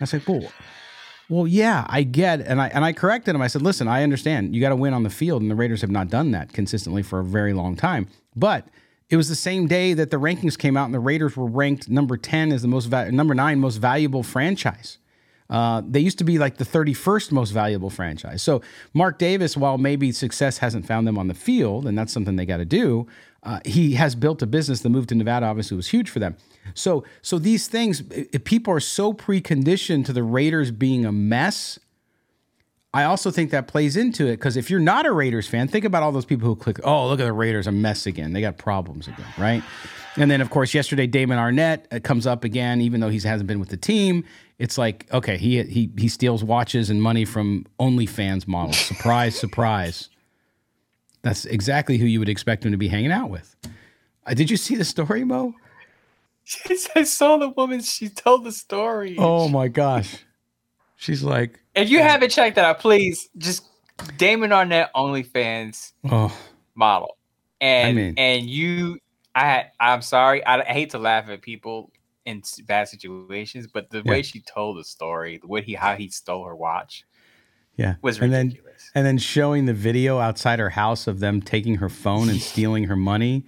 I 0.00 0.04
said, 0.04 0.26
well, 0.26 0.42
well, 1.28 1.46
yeah, 1.46 1.86
I 1.88 2.04
get, 2.04 2.40
and 2.40 2.60
I 2.60 2.68
and 2.68 2.84
I 2.84 2.92
corrected 2.92 3.34
him. 3.34 3.42
I 3.42 3.48
said, 3.48 3.62
"Listen, 3.62 3.86
I 3.88 4.02
understand. 4.02 4.54
You 4.54 4.60
got 4.60 4.70
to 4.70 4.76
win 4.76 4.94
on 4.94 5.02
the 5.02 5.10
field, 5.10 5.42
and 5.42 5.50
the 5.50 5.54
Raiders 5.54 5.82
have 5.82 5.90
not 5.90 6.08
done 6.08 6.30
that 6.30 6.52
consistently 6.52 7.02
for 7.02 7.20
a 7.20 7.24
very 7.24 7.52
long 7.52 7.76
time. 7.76 8.08
But 8.34 8.68
it 9.10 9.16
was 9.16 9.28
the 9.28 9.34
same 9.34 9.66
day 9.66 9.94
that 9.94 10.10
the 10.10 10.16
rankings 10.16 10.58
came 10.58 10.76
out, 10.76 10.86
and 10.86 10.94
the 10.94 11.00
Raiders 11.00 11.36
were 11.36 11.46
ranked 11.46 11.88
number 11.88 12.16
ten 12.16 12.50
as 12.52 12.62
the 12.62 12.68
most 12.68 12.86
va- 12.86 13.12
number 13.12 13.34
nine 13.34 13.60
most 13.60 13.76
valuable 13.76 14.22
franchise. 14.22 14.98
Uh, 15.50 15.82
they 15.86 16.00
used 16.00 16.18
to 16.18 16.24
be 16.24 16.38
like 16.38 16.58
the 16.58 16.64
31st 16.64 17.32
most 17.32 17.50
valuable 17.52 17.88
franchise. 17.88 18.42
So 18.42 18.60
Mark 18.92 19.18
Davis, 19.18 19.56
while 19.56 19.78
maybe 19.78 20.12
success 20.12 20.58
hasn't 20.58 20.86
found 20.86 21.06
them 21.06 21.16
on 21.16 21.28
the 21.28 21.34
field, 21.34 21.86
and 21.86 21.96
that's 21.96 22.12
something 22.12 22.36
they 22.36 22.44
got 22.44 22.58
to 22.58 22.66
do, 22.66 23.06
uh, 23.44 23.60
he 23.64 23.94
has 23.94 24.14
built 24.14 24.42
a 24.42 24.46
business. 24.46 24.80
The 24.80 24.90
move 24.90 25.06
to 25.06 25.14
Nevada 25.14 25.46
obviously 25.46 25.76
was 25.76 25.88
huge 25.88 26.10
for 26.10 26.18
them. 26.18 26.36
So, 26.74 27.04
so 27.22 27.38
these 27.38 27.68
things, 27.68 28.02
people 28.44 28.72
are 28.72 28.80
so 28.80 29.12
preconditioned 29.12 30.06
to 30.06 30.12
the 30.12 30.22
Raiders 30.22 30.70
being 30.70 31.04
a 31.04 31.12
mess. 31.12 31.78
I 32.94 33.04
also 33.04 33.30
think 33.30 33.50
that 33.50 33.68
plays 33.68 33.96
into 33.96 34.26
it 34.26 34.36
because 34.36 34.56
if 34.56 34.70
you're 34.70 34.80
not 34.80 35.06
a 35.06 35.12
Raiders 35.12 35.46
fan, 35.46 35.68
think 35.68 35.84
about 35.84 36.02
all 36.02 36.12
those 36.12 36.24
people 36.24 36.48
who 36.48 36.56
click, 36.56 36.80
oh, 36.84 37.08
look 37.08 37.20
at 37.20 37.24
the 37.24 37.32
Raiders, 37.32 37.66
a 37.66 37.72
mess 37.72 38.06
again. 38.06 38.32
They 38.32 38.40
got 38.40 38.56
problems 38.56 39.08
again, 39.08 39.26
right? 39.36 39.62
And 40.16 40.30
then, 40.30 40.40
of 40.40 40.50
course, 40.50 40.74
yesterday, 40.74 41.06
Damon 41.06 41.38
Arnette 41.38 41.84
uh, 41.92 42.00
comes 42.00 42.26
up 42.26 42.42
again, 42.42 42.80
even 42.80 43.00
though 43.00 43.08
he 43.08 43.20
hasn't 43.20 43.46
been 43.46 43.60
with 43.60 43.68
the 43.68 43.76
team. 43.76 44.24
It's 44.58 44.76
like, 44.76 45.06
okay, 45.12 45.36
he 45.36 45.62
he 45.62 45.90
he 45.96 46.08
steals 46.08 46.42
watches 46.42 46.90
and 46.90 47.00
money 47.00 47.24
from 47.24 47.66
OnlyFans 47.78 48.48
models. 48.48 48.78
Surprise, 48.78 49.38
surprise. 49.38 50.08
That's 51.22 51.44
exactly 51.44 51.98
who 51.98 52.06
you 52.06 52.18
would 52.18 52.28
expect 52.28 52.64
him 52.64 52.72
to 52.72 52.78
be 52.78 52.88
hanging 52.88 53.12
out 53.12 53.30
with. 53.30 53.54
Uh, 54.26 54.34
did 54.34 54.50
you 54.50 54.56
see 54.56 54.74
the 54.74 54.84
story, 54.84 55.24
Moe? 55.24 55.54
I 56.94 57.02
saw 57.04 57.36
the 57.36 57.48
woman. 57.50 57.80
She 57.80 58.08
told 58.08 58.44
the 58.44 58.52
story. 58.52 59.16
Oh 59.18 59.48
my 59.48 59.68
gosh. 59.68 60.24
She's 60.96 61.22
like, 61.22 61.60
if 61.74 61.90
you 61.90 62.00
haven't 62.00 62.30
checked 62.30 62.56
that 62.56 62.64
out, 62.64 62.80
please 62.80 63.28
just 63.38 63.64
Damon 64.16 64.50
Arnette 64.50 64.88
OnlyFans 64.96 65.92
oh. 66.10 66.36
model, 66.74 67.16
and 67.60 67.88
I 67.88 67.92
mean, 67.92 68.14
and 68.16 68.48
you, 68.48 68.98
I 69.34 69.66
I'm 69.78 70.02
sorry, 70.02 70.44
I, 70.44 70.60
I, 70.60 70.72
hate 70.72 70.90
to 70.90 70.98
laugh 70.98 71.28
at 71.28 71.40
people 71.40 71.92
in 72.24 72.42
bad 72.66 72.88
situations, 72.88 73.68
but 73.68 73.90
the 73.90 74.02
yeah. 74.04 74.10
way 74.10 74.22
she 74.22 74.40
told 74.40 74.78
the 74.78 74.84
story, 74.84 75.38
the 75.38 75.46
way 75.46 75.62
he 75.62 75.74
how 75.74 75.94
he 75.94 76.08
stole 76.08 76.44
her 76.44 76.56
watch, 76.56 77.04
yeah, 77.76 77.94
was 78.02 78.20
ridiculous. 78.20 78.90
And 78.94 79.06
then, 79.06 79.06
and 79.06 79.06
then 79.06 79.18
showing 79.18 79.66
the 79.66 79.74
video 79.74 80.18
outside 80.18 80.58
her 80.58 80.70
house 80.70 81.06
of 81.06 81.20
them 81.20 81.40
taking 81.40 81.76
her 81.76 81.88
phone 81.88 82.28
and 82.28 82.40
stealing 82.40 82.84
her 82.84 82.96
money 82.96 83.44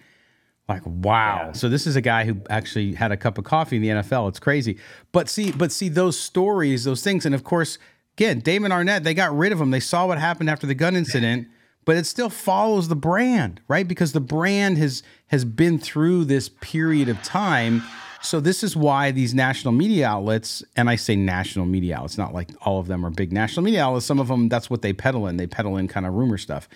like 0.70 0.82
wow. 0.86 1.46
Yeah. 1.46 1.52
So 1.52 1.68
this 1.68 1.86
is 1.86 1.96
a 1.96 2.00
guy 2.00 2.24
who 2.24 2.40
actually 2.48 2.94
had 2.94 3.12
a 3.12 3.16
cup 3.16 3.36
of 3.36 3.44
coffee 3.44 3.76
in 3.76 3.82
the 3.82 3.88
NFL. 3.88 4.28
It's 4.28 4.38
crazy. 4.38 4.78
But 5.12 5.28
see, 5.28 5.52
but 5.52 5.72
see 5.72 5.88
those 5.88 6.18
stories, 6.18 6.84
those 6.84 7.02
things, 7.02 7.26
and 7.26 7.34
of 7.34 7.44
course, 7.44 7.78
again, 8.16 8.40
Damon 8.40 8.70
Arnette, 8.70 9.02
they 9.02 9.14
got 9.14 9.36
rid 9.36 9.52
of 9.52 9.60
him. 9.60 9.70
They 9.70 9.80
saw 9.80 10.06
what 10.06 10.18
happened 10.18 10.48
after 10.48 10.66
the 10.66 10.74
gun 10.74 10.96
incident, 10.96 11.48
but 11.84 11.96
it 11.96 12.06
still 12.06 12.30
follows 12.30 12.88
the 12.88 12.96
brand, 12.96 13.60
right? 13.68 13.86
Because 13.86 14.12
the 14.12 14.20
brand 14.20 14.78
has 14.78 15.02
has 15.26 15.44
been 15.44 15.78
through 15.78 16.24
this 16.24 16.48
period 16.48 17.08
of 17.08 17.22
time. 17.22 17.82
So 18.22 18.38
this 18.38 18.62
is 18.62 18.76
why 18.76 19.10
these 19.10 19.34
national 19.34 19.72
media 19.72 20.06
outlets, 20.06 20.62
and 20.76 20.90
I 20.90 20.96
say 20.96 21.16
national 21.16 21.66
media 21.66 21.96
outlets, 21.96 22.18
not 22.18 22.34
like 22.34 22.50
all 22.62 22.78
of 22.78 22.86
them 22.86 23.04
are 23.04 23.10
big 23.10 23.32
national 23.32 23.64
media 23.64 23.84
outlets. 23.84 24.04
Some 24.06 24.20
of 24.20 24.28
them, 24.28 24.48
that's 24.48 24.68
what 24.68 24.82
they 24.82 24.92
peddle 24.92 25.26
in. 25.26 25.36
They 25.36 25.46
peddle 25.46 25.76
in 25.76 25.88
kind 25.88 26.06
of 26.06 26.14
rumor 26.14 26.36
stuff, 26.36 26.68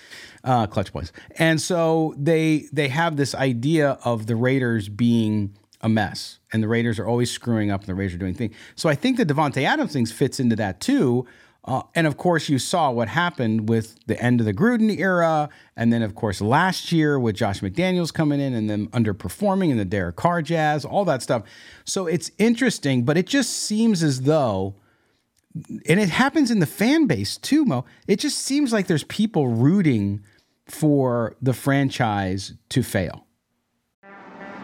uh, 0.43 0.67
clutch 0.67 0.93
boys, 0.93 1.13
and 1.39 1.61
so 1.61 2.15
they 2.17 2.67
they 2.73 2.89
have 2.89 3.17
this 3.17 3.35
idea 3.35 3.99
of 4.05 4.27
the 4.27 4.37
Raiders 4.37 4.89
being 4.89 5.55
a 5.83 5.89
mess, 5.89 6.39
and 6.53 6.63
the 6.63 6.69
Raiders 6.69 6.99
are 6.99 7.07
always 7.07 7.31
screwing 7.31 7.71
up, 7.71 7.81
and 7.81 7.89
the 7.89 7.95
Raiders 7.95 8.15
are 8.15 8.19
doing 8.19 8.35
things. 8.35 8.55
So 8.75 8.89
I 8.89 8.95
think 8.95 9.19
the 9.19 9.27
Davante 9.27 9.65
Adams 9.65 9.93
things 9.93 10.11
fits 10.11 10.41
into 10.41 10.57
that 10.57 10.81
too. 10.81 11.27
Uh, 11.67 11.83
and 11.95 12.07
of 12.07 12.19
course, 12.19 12.49
you 12.51 12.59
saw 12.59 12.91
what 12.91 13.09
happened 13.09 13.69
with 13.69 13.97
the 14.07 14.21
end 14.23 14.39
of 14.39 14.45
the 14.45 14.53
Gruden 14.53 14.95
era, 14.99 15.49
and 15.77 15.91
then 15.93 16.03
of 16.03 16.15
course 16.15 16.43
last 16.43 16.93
year 16.93 17.19
with 17.19 17.37
Josh 17.37 17.61
McDaniels 17.61 18.13
coming 18.13 18.39
in 18.39 18.53
and 18.53 18.69
then 18.69 18.89
underperforming 18.89 19.71
in 19.71 19.79
the 19.79 19.85
Derek 19.85 20.17
Carr 20.17 20.43
jazz, 20.43 20.85
all 20.85 21.07
that 21.07 21.23
stuff. 21.23 21.43
So 21.85 22.07
it's 22.07 22.31
interesting, 22.39 23.05
but 23.05 23.17
it 23.17 23.27
just 23.27 23.51
seems 23.51 24.03
as 24.03 24.23
though, 24.23 24.75
and 25.89 25.99
it 26.01 26.11
happens 26.11 26.51
in 26.51 26.59
the 26.59 26.67
fan 26.67 27.07
base 27.07 27.39
too, 27.39 27.65
Moe. 27.65 27.87
It 28.07 28.21
just 28.21 28.39
seems 28.39 28.73
like 28.73 28.87
there's 28.87 29.05
people 29.05 29.49
rooting 29.49 30.23
for 30.67 31.37
the 31.41 31.55
franchise 31.55 32.53
to 32.71 32.83
fail. 32.83 33.27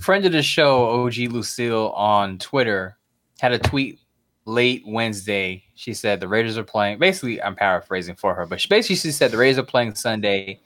Friend 0.00 0.24
of 0.24 0.32
the 0.32 0.42
show, 0.42 1.04
OG 1.04 1.16
Lucille 1.30 1.90
on 1.90 2.38
Twitter, 2.38 2.96
had 3.40 3.52
a 3.52 3.58
tweet 3.58 4.00
late 4.46 4.82
Wednesday. 4.86 5.64
She 5.74 5.94
said 5.94 6.20
the 6.20 6.28
Raiders 6.28 6.56
are 6.56 6.64
playing. 6.64 6.98
Basically, 6.98 7.42
I'm 7.42 7.54
paraphrasing 7.54 8.14
for 8.14 8.34
her, 8.34 8.46
but 8.46 8.60
she 8.60 8.68
basically 8.68 8.96
she 8.96 9.12
said 9.12 9.30
the 9.30 9.36
Raiders 9.36 9.58
are 9.58 9.64
playing 9.64 9.94
Sunday, 9.94 10.60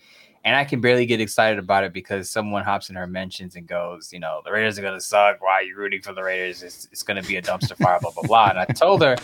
and 0.45 0.55
I 0.55 0.65
can 0.65 0.81
barely 0.81 1.05
get 1.05 1.21
excited 1.21 1.59
about 1.59 1.85
it 1.85 1.93
because 1.93 2.31
someone 2.31 2.63
hops 2.65 2.91
in 2.91 2.97
her 2.97 3.07
mentions 3.07 3.57
and 3.57 3.67
goes, 3.67 4.13
you 4.13 4.21
know, 4.21 4.41
the 4.45 4.53
Raiders 4.53 4.79
are 4.79 4.83
gonna 4.83 5.01
suck. 5.01 5.43
Why 5.43 5.55
are 5.55 5.63
you 5.63 5.77
rooting 5.77 6.01
for 6.01 6.13
the 6.13 6.23
Raiders? 6.23 6.63
It's, 6.63 6.89
it's 6.93 7.03
gonna 7.03 7.23
be 7.23 7.37
a 7.37 7.43
dumpster 7.43 7.77
fire, 7.77 7.99
blah 8.01 8.13
blah 8.13 8.23
blah. 8.23 8.51
And 8.51 8.59
I 8.59 8.67
told 8.67 9.03
her, 9.03 9.17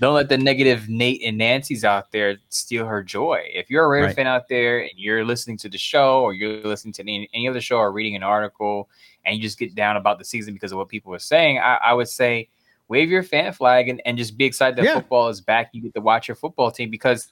don't 0.00 0.14
let 0.14 0.28
the 0.28 0.38
negative 0.38 0.88
Nate 0.88 1.22
and 1.24 1.38
Nancy's 1.38 1.84
out 1.84 2.10
there 2.10 2.36
steal 2.48 2.86
her 2.86 3.02
joy. 3.02 3.44
If 3.52 3.70
you're 3.70 3.84
a 3.84 3.88
Raider 3.88 4.06
right. 4.06 4.16
fan 4.16 4.26
out 4.26 4.48
there 4.48 4.80
and 4.80 4.90
you're 4.96 5.24
listening 5.24 5.56
to 5.58 5.68
the 5.68 5.78
show 5.78 6.22
or 6.22 6.32
you're 6.32 6.60
listening 6.62 6.92
to 6.94 7.02
any, 7.02 7.28
any 7.32 7.48
other 7.48 7.60
show 7.60 7.76
or 7.76 7.92
reading 7.92 8.16
an 8.16 8.22
article 8.22 8.88
and 9.24 9.36
you 9.36 9.42
just 9.42 9.58
get 9.58 9.74
down 9.74 9.96
about 9.96 10.18
the 10.18 10.24
season 10.24 10.54
because 10.54 10.72
of 10.72 10.78
what 10.78 10.88
people 10.88 11.14
are 11.14 11.18
saying, 11.18 11.58
I, 11.58 11.78
I 11.84 11.94
would 11.94 12.08
say 12.08 12.48
wave 12.88 13.10
your 13.10 13.22
fan 13.22 13.52
flag 13.52 13.88
and, 13.88 14.02
and 14.04 14.18
just 14.18 14.36
be 14.36 14.44
excited 14.44 14.76
that 14.76 14.84
yeah. 14.84 14.94
football 14.94 15.28
is 15.28 15.40
back. 15.40 15.70
You 15.72 15.82
get 15.82 15.94
to 15.94 16.00
watch 16.00 16.28
your 16.28 16.34
football 16.34 16.70
team 16.70 16.90
because 16.90 17.28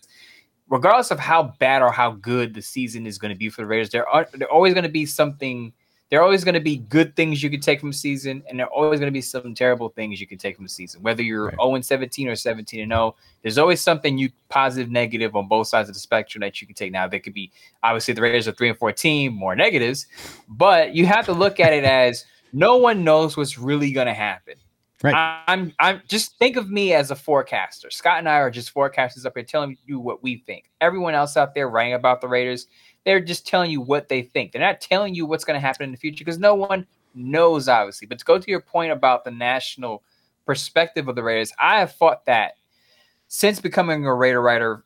regardless 0.69 1.11
of 1.11 1.19
how 1.19 1.55
bad 1.59 1.83
or 1.83 1.91
how 1.91 2.13
good 2.13 2.55
the 2.55 2.63
season 2.63 3.07
is 3.07 3.19
going 3.19 3.33
to 3.33 3.39
be 3.39 3.49
for 3.51 3.63
the 3.63 3.67
Raiders, 3.67 3.91
there 3.91 4.09
are 4.09 4.27
there 4.35 4.51
always 4.51 4.73
going 4.75 4.85
to 4.85 4.91
be 4.91 5.07
something. 5.07 5.73
There 6.11 6.19
are 6.19 6.25
always 6.25 6.43
going 6.43 6.55
to 6.55 6.61
be 6.61 6.79
good 6.79 7.15
things 7.15 7.41
you 7.41 7.51
can 7.51 7.61
take 7.61 7.79
from 7.79 7.91
the 7.91 7.97
season, 7.97 8.43
and 8.49 8.59
there 8.59 8.67
are 8.67 8.73
always 8.73 8.99
going 8.99 9.11
to 9.11 9.17
be 9.17 9.21
some 9.21 9.55
terrible 9.55 9.91
things 9.91 10.21
you 10.21 10.27
can 10.27 10.39
take 10.39 10.57
from 10.57 10.65
the 10.65 10.71
season. 10.71 11.03
Whether 11.03 11.23
you're 11.23 11.47
right. 11.47 11.55
0 11.55 11.81
17 11.81 12.29
or 12.29 12.35
17 12.35 12.81
and 12.81 12.91
0, 12.91 13.15
there's 13.43 13.59
always 13.59 13.81
something 13.81 14.19
you 14.19 14.31
positive, 14.49 14.91
negative 14.91 15.37
on 15.37 15.47
both 15.47 15.69
sides 15.69 15.89
of 15.89 15.95
the 15.95 16.01
spectrum 16.01 16.41
that 16.41 16.61
you 16.61 16.67
can 16.67 16.75
take. 16.75 16.91
Now, 16.91 17.07
there 17.07 17.21
could 17.21 17.35
be 17.35 17.53
obviously 17.85 18.15
the 18.15 18.23
Raiders 18.23 18.49
are 18.49 18.53
3 18.53 18.71
and 18.71 18.79
14, 18.79 19.33
more 19.33 19.55
negatives, 19.55 20.07
but 20.49 20.95
you 20.97 21.07
have 21.07 21.27
to 21.27 21.33
look 21.33 21.61
at 21.61 21.73
it 21.73 21.85
as 21.85 22.25
no 22.53 22.77
one 22.77 23.05
knows 23.05 23.37
what's 23.37 23.57
really 23.57 23.93
going 23.93 24.09
to 24.09 24.15
happen. 24.15 24.55
Right. 25.03 25.43
I'm 25.47 25.73
I'm 25.79 26.03
just 26.09 26.37
think 26.39 26.57
of 26.57 26.71
me 26.71 26.93
as 26.93 27.11
a 27.11 27.17
forecaster. 27.17 27.91
Scott 27.91 28.19
and 28.19 28.29
I 28.29 28.35
are 28.35 28.51
just 28.51 28.75
forecasters 28.75 29.25
up 29.25 29.33
here 29.35 29.45
telling 29.45 29.79
you 29.87 29.99
what 29.99 30.23
we 30.23 30.43
think. 30.47 30.71
Everyone 30.83 31.15
else 31.15 31.39
out 31.39 31.55
there 31.55 31.71
writing 31.71 31.95
about 31.95 32.21
the 32.21 32.29
Raiders, 32.29 32.67
they're 33.11 33.19
just 33.19 33.45
telling 33.45 33.73
you 33.73 33.81
what 33.81 34.09
they 34.09 34.23
think. 34.23 34.53
They're 34.53 34.63
not 34.63 34.81
telling 34.81 35.17
you 35.17 35.27
what's 35.27 35.43
going 35.43 35.57
to 35.57 35.61
happen 35.61 35.83
in 35.83 35.91
the 35.91 35.97
future 35.97 36.25
because 36.25 36.39
no 36.39 36.55
one 36.55 36.87
knows, 37.13 37.67
obviously. 37.67 38.07
But 38.07 38.21
to 38.21 38.25
go 38.25 38.39
to 38.39 38.49
your 38.49 38.61
point 38.61 38.93
about 38.93 39.25
the 39.25 39.33
national 39.33 40.05
perspective 40.47 41.09
of 41.09 41.17
the 41.17 41.23
Raiders, 41.25 41.53
I 41.59 41.81
have 41.81 41.91
fought 41.91 42.25
that 42.27 42.53
since 43.27 43.59
becoming 43.59 44.07
a 44.07 44.15
Raider 44.15 44.41
writer 44.41 44.85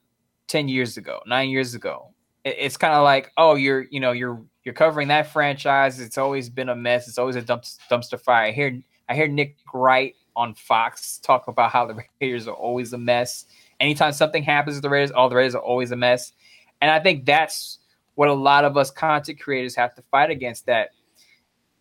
10 0.49 0.69
years 0.69 0.97
ago, 0.97 1.21
nine 1.27 1.51
years 1.51 1.75
ago. 1.75 2.15
It's 2.47 2.79
kind 2.79 2.95
of 2.95 3.05
like, 3.05 3.31
oh, 3.37 3.57
you're, 3.57 3.83
you 3.91 4.01
know, 4.01 4.13
you're 4.13 4.43
you're 4.65 4.75
covering 4.75 5.09
that 5.09 5.27
franchise. 5.27 6.01
It's 6.01 6.17
always 6.17 6.49
been 6.49 6.71
a 6.71 6.75
mess. 6.77 7.07
It's 7.09 7.19
always 7.19 7.37
a 7.37 7.43
dumpster 7.43 8.19
fire. 8.19 8.53
Here 8.53 8.81
I 9.11 9.15
hear 9.15 9.29
Nick 9.29 9.59
Wright 9.75 10.15
on 10.35 10.55
Fox 10.55 11.19
talk 11.19 11.47
about 11.47 11.73
how 11.73 11.85
the 11.85 12.03
Raiders 12.23 12.49
are 12.49 12.55
always 12.55 12.95
a 12.95 12.99
mess. 12.99 13.45
Anytime 13.81 14.13
something 14.13 14.43
happens 14.43 14.77
with 14.77 14.83
the 14.83 14.89
Raiders, 14.89 15.11
all 15.11 15.29
the 15.29 15.37
Raiders 15.37 15.55
are 15.55 15.63
always 15.63 15.91
a 15.91 15.97
mess. 15.97 16.33
And 16.81 16.91
I 16.91 17.01
think 17.01 17.27
that's 17.27 17.79
what 18.15 18.29
a 18.29 18.33
lot 18.33 18.65
of 18.65 18.77
us 18.77 18.91
content 18.91 19.41
creators 19.41 19.75
have 19.75 19.95
to 19.95 20.03
fight 20.11 20.31
against 20.31 20.67
that 20.67 20.91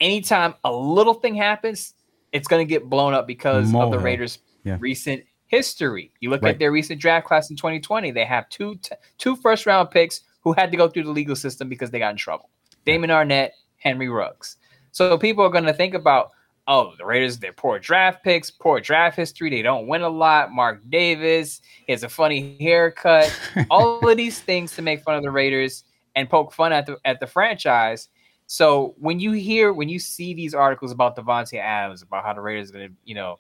anytime 0.04 0.54
a 0.64 0.72
little 0.72 1.14
thing 1.14 1.36
happens, 1.36 1.94
it's 2.32 2.48
going 2.48 2.66
to 2.66 2.70
get 2.70 2.90
blown 2.90 3.14
up 3.14 3.26
because 3.26 3.72
Mole 3.72 3.86
of 3.86 3.92
the 3.92 4.00
Raiders' 4.00 4.40
yeah. 4.64 4.78
recent 4.80 5.24
history. 5.48 6.12
You 6.20 6.30
look 6.30 6.42
right. 6.42 6.54
at 6.54 6.60
their 6.60 6.72
recent 6.72 7.00
draft 7.00 7.28
class 7.28 7.50
in 7.50 7.56
2020, 7.56 8.12
they 8.12 8.26
have 8.26 8.50
two 8.50 8.76
t- 8.76 8.96
two 9.18 9.36
first 9.36 9.66
round 9.66 9.92
picks 9.92 10.22
who 10.42 10.54
had 10.54 10.72
to 10.72 10.78
go 10.78 10.90
through 10.90 11.04
the 11.04 11.12
legal 11.12 11.36
system 11.36 11.70
because 11.70 11.92
they 11.92 12.00
got 12.00 12.12
in 12.12 12.18
trouble. 12.18 12.50
Damon 12.86 13.10
Arnette, 13.10 13.52
Henry 13.78 14.10
Ruggs. 14.10 14.58
So 14.92 15.18
people 15.18 15.44
are 15.44 15.50
going 15.50 15.64
to 15.64 15.74
think 15.74 15.94
about 15.94 16.32
oh, 16.66 16.94
the 16.98 17.06
Raiders, 17.06 17.40
they're 17.40 17.52
poor 17.52 17.78
draft 17.78 18.24
picks, 18.24 18.50
poor 18.50 18.80
draft 18.80 19.18
history. 19.18 19.50
They 19.50 19.62
don't 19.62 19.86
win 19.86 20.02
a 20.02 20.10
lot. 20.10 20.54
Mark 20.54 20.82
Davis 20.90 21.60
has 21.90 22.04
a 22.04 22.10
funny 22.10 22.56
haircut. 22.60 23.38
All 23.70 24.08
of 24.08 24.16
these 24.16 24.40
things 24.40 24.74
to 24.78 24.82
make 24.82 25.04
fun 25.04 25.16
of 25.16 25.24
the 25.24 25.32
Raiders 25.32 25.84
and 26.16 26.30
poke 26.30 26.54
fun 26.54 26.74
at 26.74 26.86
the 26.86 26.98
at 27.06 27.20
the 27.20 27.28
franchise. 27.28 28.10
So 28.46 28.94
when 29.00 29.20
you 29.20 29.32
hear 29.32 29.74
when 29.74 29.90
you 29.90 30.00
see 30.00 30.34
these 30.34 30.54
articles 30.54 30.92
about 30.92 31.16
Davante 31.16 31.60
Adams, 31.60 32.02
about 32.02 32.24
how 32.24 32.34
the 32.34 32.42
Raiders 32.42 32.70
are 32.70 32.74
going 32.74 32.90
to, 32.90 32.96
you 33.06 33.16
know, 33.16 33.40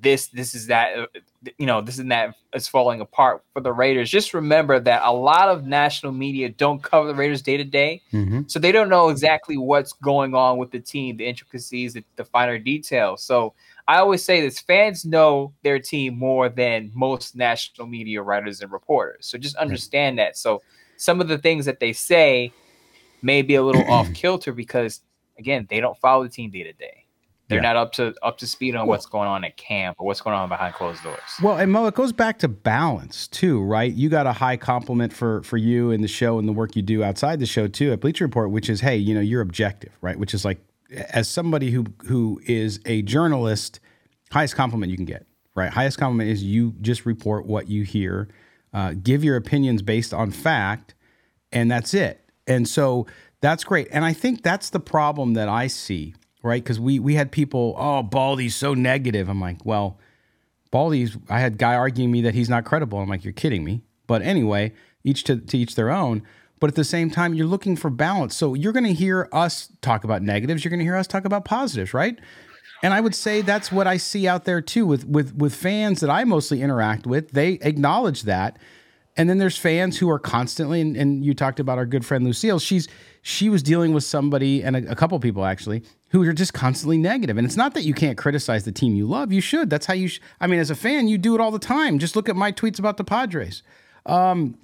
this 0.00 0.28
this 0.28 0.54
is 0.54 0.66
that 0.66 0.98
uh, 0.98 1.06
you 1.58 1.66
know 1.66 1.80
this 1.80 1.98
and 1.98 2.10
that 2.10 2.34
is 2.52 2.66
falling 2.68 3.00
apart 3.00 3.44
for 3.52 3.60
the 3.60 3.72
Raiders. 3.72 4.10
Just 4.10 4.34
remember 4.34 4.80
that 4.80 5.02
a 5.04 5.12
lot 5.12 5.48
of 5.48 5.64
national 5.64 6.12
media 6.12 6.48
don't 6.48 6.82
cover 6.82 7.06
the 7.06 7.14
Raiders 7.14 7.40
day 7.40 7.56
to 7.56 7.64
day, 7.64 8.02
so 8.46 8.58
they 8.58 8.72
don't 8.72 8.88
know 8.88 9.08
exactly 9.08 9.56
what's 9.56 9.92
going 9.92 10.34
on 10.34 10.58
with 10.58 10.70
the 10.70 10.80
team, 10.80 11.16
the 11.16 11.26
intricacies, 11.26 11.94
the, 11.94 12.04
the 12.16 12.24
finer 12.24 12.58
details. 12.58 13.22
So 13.22 13.54
I 13.86 13.98
always 13.98 14.24
say 14.24 14.40
this: 14.40 14.60
fans 14.60 15.04
know 15.04 15.52
their 15.62 15.78
team 15.78 16.18
more 16.18 16.48
than 16.48 16.90
most 16.94 17.36
national 17.36 17.86
media 17.86 18.22
writers 18.22 18.60
and 18.60 18.72
reporters. 18.72 19.26
So 19.26 19.38
just 19.38 19.56
understand 19.56 20.18
that. 20.18 20.36
So 20.36 20.62
some 20.96 21.20
of 21.20 21.28
the 21.28 21.38
things 21.38 21.66
that 21.66 21.80
they 21.80 21.92
say 21.92 22.52
may 23.22 23.42
be 23.42 23.54
a 23.54 23.62
little 23.62 23.84
off 23.90 24.12
kilter 24.14 24.52
because 24.52 25.00
again 25.38 25.66
they 25.70 25.80
don't 25.80 25.98
follow 25.98 26.22
the 26.22 26.30
team 26.30 26.50
day 26.50 26.62
to 26.62 26.72
day. 26.72 27.06
They're 27.48 27.58
yeah. 27.58 27.74
not 27.74 27.76
up 27.76 27.92
to 27.92 28.14
up 28.22 28.38
to 28.38 28.46
speed 28.46 28.74
on 28.74 28.86
well, 28.86 28.96
what's 28.96 29.06
going 29.06 29.28
on 29.28 29.44
at 29.44 29.56
camp 29.56 29.96
or 30.00 30.06
what's 30.06 30.20
going 30.20 30.34
on 30.34 30.48
behind 30.48 30.74
closed 30.74 31.02
doors. 31.04 31.20
Well, 31.40 31.58
and 31.58 31.70
Moe, 31.70 31.86
it 31.86 31.94
goes 31.94 32.12
back 32.12 32.40
to 32.40 32.48
balance 32.48 33.28
too, 33.28 33.62
right? 33.62 33.92
You 33.92 34.08
got 34.08 34.26
a 34.26 34.32
high 34.32 34.56
compliment 34.56 35.12
for 35.12 35.42
for 35.42 35.56
you 35.56 35.92
and 35.92 36.02
the 36.02 36.08
show 36.08 36.40
and 36.40 36.48
the 36.48 36.52
work 36.52 36.74
you 36.74 36.82
do 36.82 37.04
outside 37.04 37.38
the 37.38 37.46
show 37.46 37.68
too 37.68 37.92
at 37.92 38.00
Bleacher 38.00 38.24
Report, 38.24 38.50
which 38.50 38.68
is 38.68 38.80
hey, 38.80 38.96
you 38.96 39.14
know, 39.14 39.20
you're 39.20 39.42
objective, 39.42 39.92
right? 40.00 40.18
Which 40.18 40.34
is 40.34 40.44
like 40.44 40.58
as 41.10 41.28
somebody 41.28 41.70
who 41.70 41.86
who 42.06 42.40
is 42.46 42.80
a 42.84 43.02
journalist, 43.02 43.78
highest 44.32 44.56
compliment 44.56 44.90
you 44.90 44.96
can 44.96 45.06
get, 45.06 45.24
right? 45.54 45.70
Highest 45.70 45.98
compliment 45.98 46.30
is 46.30 46.42
you 46.42 46.74
just 46.80 47.06
report 47.06 47.46
what 47.46 47.68
you 47.68 47.84
hear, 47.84 48.28
uh, 48.76 48.94
give 49.02 49.24
your 49.24 49.36
opinions 49.36 49.82
based 49.82 50.14
on 50.14 50.30
fact, 50.30 50.94
and 51.50 51.68
that's 51.70 51.94
it. 51.94 52.20
And 52.46 52.68
so 52.68 53.06
that's 53.40 53.64
great. 53.64 53.88
And 53.90 54.04
I 54.04 54.12
think 54.12 54.42
that's 54.42 54.70
the 54.70 54.78
problem 54.80 55.34
that 55.34 55.48
I 55.48 55.66
see 55.66 56.14
right? 56.46 56.62
Because 56.62 56.80
we 56.80 56.98
we 56.98 57.14
had 57.14 57.30
people, 57.32 57.74
oh, 57.76 58.02
Baldy's 58.02 58.54
so 58.54 58.72
negative. 58.72 59.28
I'm 59.28 59.40
like, 59.40 59.66
well, 59.66 59.98
Baldy's. 60.70 61.16
I 61.28 61.40
had 61.40 61.58
guy 61.58 61.74
arguing 61.74 62.10
me 62.10 62.22
that 62.22 62.34
he's 62.34 62.48
not 62.48 62.64
credible. 62.64 62.98
I'm 63.00 63.08
like, 63.08 63.24
you're 63.24 63.32
kidding 63.32 63.64
me. 63.64 63.82
But 64.06 64.22
anyway, 64.22 64.72
each 65.04 65.24
to, 65.24 65.36
to 65.36 65.58
each 65.58 65.74
their 65.74 65.90
own. 65.90 66.22
But 66.58 66.68
at 66.68 66.76
the 66.76 66.84
same 66.84 67.10
time, 67.10 67.34
you're 67.34 67.46
looking 67.46 67.76
for 67.76 67.90
balance. 67.90 68.34
So 68.34 68.54
you're 68.54 68.72
going 68.72 68.86
to 68.86 68.94
hear 68.94 69.28
us 69.30 69.70
talk 69.82 70.04
about 70.04 70.22
negatives. 70.22 70.64
You're 70.64 70.70
going 70.70 70.78
to 70.78 70.84
hear 70.84 70.96
us 70.96 71.06
talk 71.06 71.26
about 71.26 71.44
positives, 71.44 71.92
right? 71.92 72.18
And 72.82 72.92
I 72.92 73.00
would 73.00 73.14
say 73.14 73.40
that's 73.40 73.72
what 73.72 73.86
I 73.86 73.96
see 73.96 74.28
out 74.28 74.44
there 74.44 74.60
too 74.60 74.86
with 74.86 75.06
with 75.06 75.34
with 75.34 75.54
fans 75.54 76.00
that 76.00 76.10
I 76.10 76.24
mostly 76.24 76.62
interact 76.62 77.06
with. 77.06 77.30
They 77.30 77.54
acknowledge 77.62 78.22
that. 78.22 78.58
And 79.18 79.30
then 79.30 79.38
there's 79.38 79.56
fans 79.56 79.96
who 79.96 80.10
are 80.10 80.18
constantly, 80.18 80.82
and, 80.82 80.94
and 80.94 81.24
you 81.24 81.32
talked 81.32 81.58
about 81.58 81.78
our 81.78 81.86
good 81.86 82.04
friend 82.04 82.22
Lucille. 82.22 82.58
She's 82.58 82.86
she 83.22 83.48
was 83.48 83.62
dealing 83.62 83.94
with 83.94 84.04
somebody 84.04 84.62
and 84.62 84.76
a, 84.76 84.90
a 84.90 84.94
couple 84.94 85.18
people 85.20 85.46
actually 85.46 85.82
who 86.10 86.22
are 86.28 86.32
just 86.32 86.52
constantly 86.52 86.98
negative. 86.98 87.38
And 87.38 87.46
it's 87.46 87.56
not 87.56 87.74
that 87.74 87.82
you 87.82 87.94
can't 87.94 88.18
criticize 88.18 88.64
the 88.64 88.72
team 88.72 88.94
you 88.94 89.06
love. 89.06 89.32
You 89.32 89.40
should. 89.40 89.70
That's 89.70 89.86
how 89.86 89.94
you. 89.94 90.08
Sh- 90.08 90.20
I 90.40 90.46
mean, 90.46 90.60
as 90.60 90.70
a 90.70 90.74
fan, 90.74 91.08
you 91.08 91.16
do 91.18 91.34
it 91.34 91.40
all 91.40 91.50
the 91.50 91.58
time. 91.58 91.98
Just 91.98 92.14
look 92.14 92.28
at 92.28 92.36
my 92.36 92.52
tweets 92.52 92.78
about 92.78 92.98
the 92.98 93.04
Padres. 93.04 93.62
Um, 94.04 94.58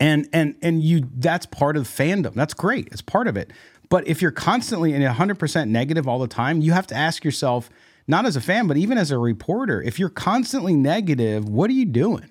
and 0.00 0.28
and 0.32 0.56
and 0.62 0.82
you 0.82 1.08
that's 1.16 1.46
part 1.46 1.76
of 1.76 1.86
fandom. 1.86 2.34
That's 2.34 2.54
great. 2.54 2.88
It's 2.90 3.02
part 3.02 3.28
of 3.28 3.36
it. 3.36 3.52
But 3.94 4.08
if 4.08 4.20
you're 4.20 4.32
constantly 4.32 4.92
in 4.92 5.02
100% 5.02 5.68
negative 5.68 6.08
all 6.08 6.18
the 6.18 6.26
time, 6.26 6.60
you 6.60 6.72
have 6.72 6.84
to 6.88 6.96
ask 6.96 7.24
yourself, 7.24 7.70
not 8.08 8.26
as 8.26 8.34
a 8.34 8.40
fan, 8.40 8.66
but 8.66 8.76
even 8.76 8.98
as 8.98 9.12
a 9.12 9.18
reporter, 9.18 9.80
if 9.80 10.00
you're 10.00 10.08
constantly 10.08 10.74
negative, 10.74 11.48
what 11.48 11.70
are 11.70 11.74
you 11.74 11.84
doing? 11.84 12.28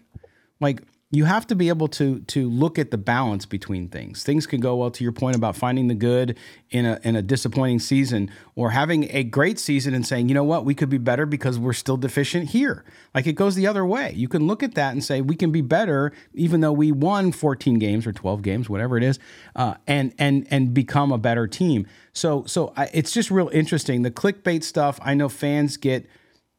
Like 0.59 0.81
you 1.13 1.25
have 1.25 1.45
to 1.45 1.55
be 1.55 1.69
able 1.69 1.87
to 1.87 2.21
to 2.21 2.49
look 2.49 2.79
at 2.79 2.89
the 2.89 2.97
balance 2.97 3.45
between 3.45 3.87
things. 3.87 4.23
Things 4.23 4.47
can 4.47 4.59
go 4.59 4.77
well 4.77 4.89
to 4.89 5.03
your 5.03 5.13
point 5.13 5.35
about 5.35 5.55
finding 5.55 5.87
the 5.87 5.93
good 5.93 6.35
in 6.71 6.87
a 6.87 6.99
in 7.03 7.15
a 7.15 7.21
disappointing 7.21 7.77
season 7.77 8.31
or 8.55 8.71
having 8.71 9.07
a 9.11 9.23
great 9.23 9.59
season 9.59 9.93
and 9.93 10.07
saying, 10.07 10.27
"You 10.27 10.33
know 10.33 10.43
what? 10.43 10.65
We 10.65 10.73
could 10.73 10.89
be 10.89 10.97
better 10.97 11.27
because 11.27 11.59
we're 11.59 11.73
still 11.73 11.97
deficient 11.97 12.49
here." 12.49 12.83
Like 13.13 13.27
it 13.27 13.33
goes 13.33 13.53
the 13.53 13.67
other 13.67 13.85
way. 13.85 14.11
You 14.15 14.27
can 14.27 14.47
look 14.47 14.63
at 14.63 14.73
that 14.73 14.93
and 14.93 15.03
say, 15.03 15.21
"We 15.21 15.35
can 15.35 15.51
be 15.51 15.61
better 15.61 16.11
even 16.33 16.61
though 16.61 16.73
we 16.73 16.91
won 16.91 17.31
14 17.31 17.77
games 17.77 18.07
or 18.07 18.11
12 18.11 18.41
games, 18.41 18.67
whatever 18.67 18.97
it 18.97 19.03
is, 19.03 19.19
uh, 19.55 19.75
and 19.85 20.15
and 20.17 20.47
and 20.49 20.73
become 20.73 21.11
a 21.11 21.19
better 21.19 21.45
team." 21.45 21.85
So 22.13 22.43
so 22.47 22.73
I, 22.75 22.89
it's 22.91 23.11
just 23.11 23.29
real 23.29 23.49
interesting. 23.53 24.01
The 24.01 24.11
clickbait 24.11 24.63
stuff, 24.63 24.99
I 25.03 25.13
know 25.13 25.29
fans 25.29 25.77
get 25.77 26.09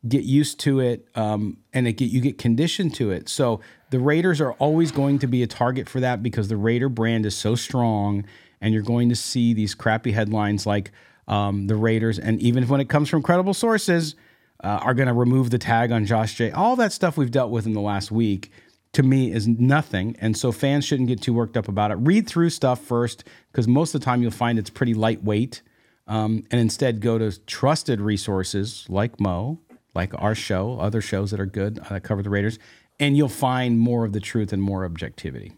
get 0.07 0.25
used 0.25 0.61
to 0.61 0.81
it 0.81 1.09
um, 1.15 1.57
and 1.73 1.89
it 1.89 1.95
get, 1.95 2.11
you 2.11 2.21
get 2.21 2.39
conditioned 2.39 2.95
to 2.95 3.11
it. 3.11 3.29
So 3.29 3.61
the 3.91 3.99
Raiders 3.99 4.41
are 4.41 4.53
always 4.55 4.93
going 4.93 5.19
to 5.21 5.27
be 5.27 5.43
a 5.43 5.47
target 5.47 5.89
for 5.89 6.01
that 6.01 6.23
because 6.23 6.49
the 6.49 6.57
Raider 6.57 6.89
brand 6.89 7.27
is 7.27 7.37
so 7.37 7.55
strong, 7.55 8.25
and 8.61 8.73
you're 8.75 8.83
going 8.83 9.09
to 9.09 9.17
see 9.17 9.55
these 9.55 9.75
crappy 9.75 10.13
headlines 10.13 10.67
like 10.67 10.91
um, 11.29 11.67
the 11.67 11.77
Raiders, 11.77 12.19
and 12.19 12.41
even 12.41 12.67
when 12.69 12.81
it 12.81 12.89
comes 12.89 13.09
from 13.09 13.23
credible 13.23 13.55
sources, 13.55 14.15
uh, 14.63 14.81
are 14.83 14.95
going 14.95 15.09
to 15.09 15.15
remove 15.15 15.51
the 15.51 15.59
tag 15.59 15.93
on 15.93 16.07
Josh 16.07 16.35
Jay. 16.35 16.51
All 16.51 16.77
that 16.77 16.93
stuff 16.93 17.17
we've 17.17 17.31
dealt 17.31 17.51
with 17.51 17.67
in 17.67 17.73
the 17.73 17.81
last 17.81 18.11
week 18.11 18.51
to 18.93 19.03
me 19.03 19.33
is 19.33 19.47
nothing. 19.47 20.17
And 20.21 20.37
so 20.37 20.53
fans 20.53 20.85
shouldn't 20.85 21.09
get 21.09 21.21
too 21.21 21.35
worked 21.35 21.57
up 21.57 21.69
about 21.69 21.91
it. 21.91 21.95
Read 21.97 22.27
through 22.27 22.51
stuff 22.51 22.81
first 22.81 23.25
because 23.53 23.69
most 23.69 23.95
of 23.95 24.01
the 24.01 24.05
time 24.05 24.23
you'll 24.23 24.31
find 24.31 24.59
it's 24.59 24.71
pretty 24.71 24.95
lightweight. 24.95 25.63
Um, 26.07 26.45
and 26.51 26.61
instead 26.61 27.01
go 27.01 27.19
to 27.19 27.39
trusted 27.47 28.01
resources 28.01 28.87
like 28.89 29.19
Moe, 29.21 29.59
like 29.95 30.13
our 30.21 30.35
show, 30.35 30.79
other 30.81 31.01
shows 31.01 31.31
that 31.31 31.41
are 31.41 31.47
good 31.47 31.79
uh, 31.79 31.91
that 31.91 32.03
cover 32.03 32.23
the 32.23 32.31
Raiders, 32.31 32.59
and 32.99 33.17
you'll 33.17 33.29
find 33.29 33.79
more 33.79 34.05
of 34.05 34.13
the 34.13 34.21
truth 34.21 34.53
and 34.53 34.63
more 34.63 34.85
objectivity. 34.85 35.53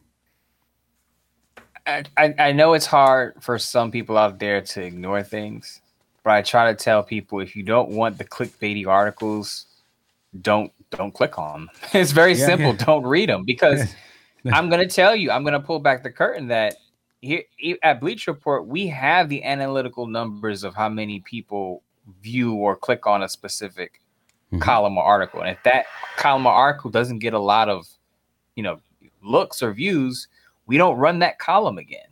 I, 1.87 2.35
I 2.39 2.53
know 2.53 2.75
it's 2.75 2.87
hard 2.87 3.35
for 3.41 3.59
some 3.59 3.93
people 3.93 4.19
out 4.19 4.41
there 4.41 4.61
to 4.61 4.83
ignore 4.83 5.23
things, 5.23 5.81
but 6.25 6.33
I 6.33 6.43
try 6.43 6.73
to 6.73 6.77
tell 6.77 7.05
people 7.05 7.39
if 7.39 7.55
you 7.55 7.63
don't 7.63 7.91
want 7.91 8.19
the 8.19 8.25
clickbaity 8.25 8.87
articles, 8.87 9.67
don't 10.41 10.73
don't 10.91 11.13
click 11.13 11.39
on 11.39 11.67
them. 11.67 11.71
It's 11.95 12.11
very 12.11 12.35
yeah, 12.35 12.47
simple. 12.47 12.71
Yeah. 12.73 12.77
Don't 12.87 13.05
read 13.05 13.29
them 13.29 13.45
because 13.45 13.95
I'm 14.53 14.69
going 14.69 14.87
to 14.87 14.95
tell 14.95 15.17
you, 15.17 15.31
I'm 15.31 15.43
going 15.43 15.55
to 15.55 15.61
pull 15.61 15.81
back 15.81 16.03
the 16.05 16.11
curtain 16.11 16.49
that 16.49 16.77
here 17.21 17.43
at 17.83 18.01
Bleacher 18.01 18.33
Report 18.33 18.67
we 18.67 18.87
have 18.89 19.29
the 19.29 19.43
analytical 19.43 20.07
numbers 20.07 20.65
of 20.65 20.75
how 20.75 20.89
many 20.89 21.21
people 21.21 21.83
view 22.23 22.55
or 22.55 22.77
click 22.77 23.07
on 23.07 23.23
a 23.23 23.29
specific 23.29 24.01
mm-hmm. 24.53 24.59
column 24.59 24.99
or 24.99 25.05
article. 25.05 25.41
And 25.41 25.51
if 25.51 25.63
that 25.65 25.87
column 26.17 26.47
or 26.47 26.53
article 26.53 26.91
doesn't 26.91 27.19
get 27.19 27.35
a 27.35 27.39
lot 27.39 27.69
of, 27.69 27.87
you 28.55 28.63
know, 28.63 28.81
looks 29.23 29.63
or 29.63 29.73
views, 29.73 30.29
we 30.67 30.77
don't 30.77 30.97
run 30.97 31.19
that 31.21 31.39
column 31.39 31.79
again. 31.79 32.07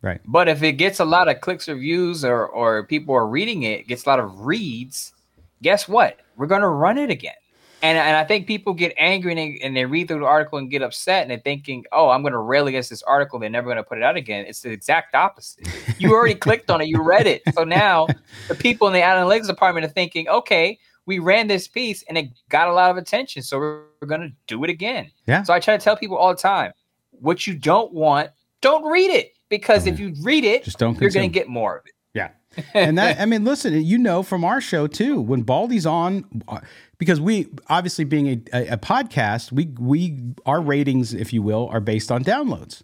Right. 0.00 0.20
But 0.26 0.48
if 0.48 0.62
it 0.62 0.72
gets 0.72 1.00
a 1.00 1.04
lot 1.04 1.28
of 1.28 1.40
clicks 1.40 1.68
or 1.68 1.74
views 1.74 2.24
or 2.24 2.46
or 2.46 2.84
people 2.84 3.14
are 3.14 3.26
reading 3.26 3.64
it, 3.64 3.88
gets 3.88 4.06
a 4.06 4.08
lot 4.08 4.20
of 4.20 4.46
reads, 4.46 5.12
guess 5.60 5.88
what? 5.88 6.20
We're 6.36 6.46
gonna 6.46 6.68
run 6.68 6.98
it 6.98 7.10
again. 7.10 7.34
And, 7.80 7.96
and 7.96 8.16
I 8.16 8.24
think 8.24 8.46
people 8.46 8.74
get 8.74 8.92
angry 8.98 9.32
and 9.32 9.38
they, 9.38 9.60
and 9.62 9.76
they 9.76 9.84
read 9.84 10.08
through 10.08 10.20
the 10.20 10.26
article 10.26 10.58
and 10.58 10.68
get 10.70 10.82
upset 10.82 11.22
and 11.22 11.30
they're 11.30 11.38
thinking, 11.38 11.84
oh, 11.92 12.10
I'm 12.10 12.22
going 12.22 12.32
to 12.32 12.38
rail 12.38 12.66
against 12.66 12.90
this 12.90 13.02
article. 13.02 13.38
They're 13.38 13.50
never 13.50 13.66
going 13.66 13.76
to 13.76 13.84
put 13.84 13.98
it 13.98 14.04
out 14.04 14.16
again. 14.16 14.46
It's 14.46 14.62
the 14.62 14.70
exact 14.70 15.14
opposite. 15.14 15.68
You 15.96 16.12
already 16.12 16.34
clicked 16.46 16.70
on 16.70 16.80
it, 16.80 16.88
you 16.88 17.00
read 17.00 17.28
it. 17.28 17.42
So 17.54 17.62
now 17.62 18.08
the 18.48 18.56
people 18.56 18.88
in 18.88 18.94
the 18.94 19.00
analytics 19.00 19.46
department 19.46 19.86
are 19.86 19.90
thinking, 19.90 20.28
okay, 20.28 20.78
we 21.08 21.18
ran 21.18 21.46
this 21.46 21.66
piece 21.66 22.04
and 22.06 22.18
it 22.18 22.28
got 22.50 22.68
a 22.68 22.72
lot 22.72 22.90
of 22.90 22.98
attention. 22.98 23.42
So 23.42 23.58
we're, 23.58 23.84
we're 24.00 24.08
going 24.08 24.20
to 24.20 24.32
do 24.46 24.62
it 24.62 24.68
again. 24.68 25.10
Yeah. 25.26 25.42
So 25.42 25.54
I 25.54 25.58
try 25.58 25.74
to 25.74 25.82
tell 25.82 25.96
people 25.96 26.18
all 26.18 26.28
the 26.28 26.40
time 26.40 26.72
what 27.12 27.46
you 27.46 27.54
don't 27.54 27.92
want, 27.94 28.30
don't 28.60 28.84
read 28.84 29.10
it. 29.10 29.32
Because 29.48 29.86
if 29.86 29.98
you 29.98 30.14
read 30.20 30.44
it, 30.44 30.62
just 30.64 30.78
don't 30.78 31.00
you're 31.00 31.10
going 31.10 31.30
to 31.30 31.32
get 31.32 31.48
more 31.48 31.78
of 31.78 31.86
it. 31.86 31.92
Yeah. 32.12 32.28
and 32.74 32.98
that, 32.98 33.18
I 33.18 33.24
mean, 33.24 33.44
listen, 33.44 33.82
you 33.82 33.96
know, 33.96 34.22
from 34.22 34.44
our 34.44 34.60
show 34.60 34.86
too, 34.86 35.18
when 35.18 35.40
Baldy's 35.40 35.86
on, 35.86 36.26
uh, 36.46 36.60
because 36.98 37.18
we 37.18 37.48
obviously 37.70 38.04
being 38.04 38.26
a, 38.26 38.42
a, 38.52 38.74
a 38.74 38.76
podcast, 38.76 39.50
we, 39.50 39.64
we, 39.80 40.18
our 40.44 40.60
ratings, 40.60 41.14
if 41.14 41.32
you 41.32 41.40
will, 41.40 41.68
are 41.72 41.80
based 41.80 42.12
on 42.12 42.22
downloads. 42.22 42.82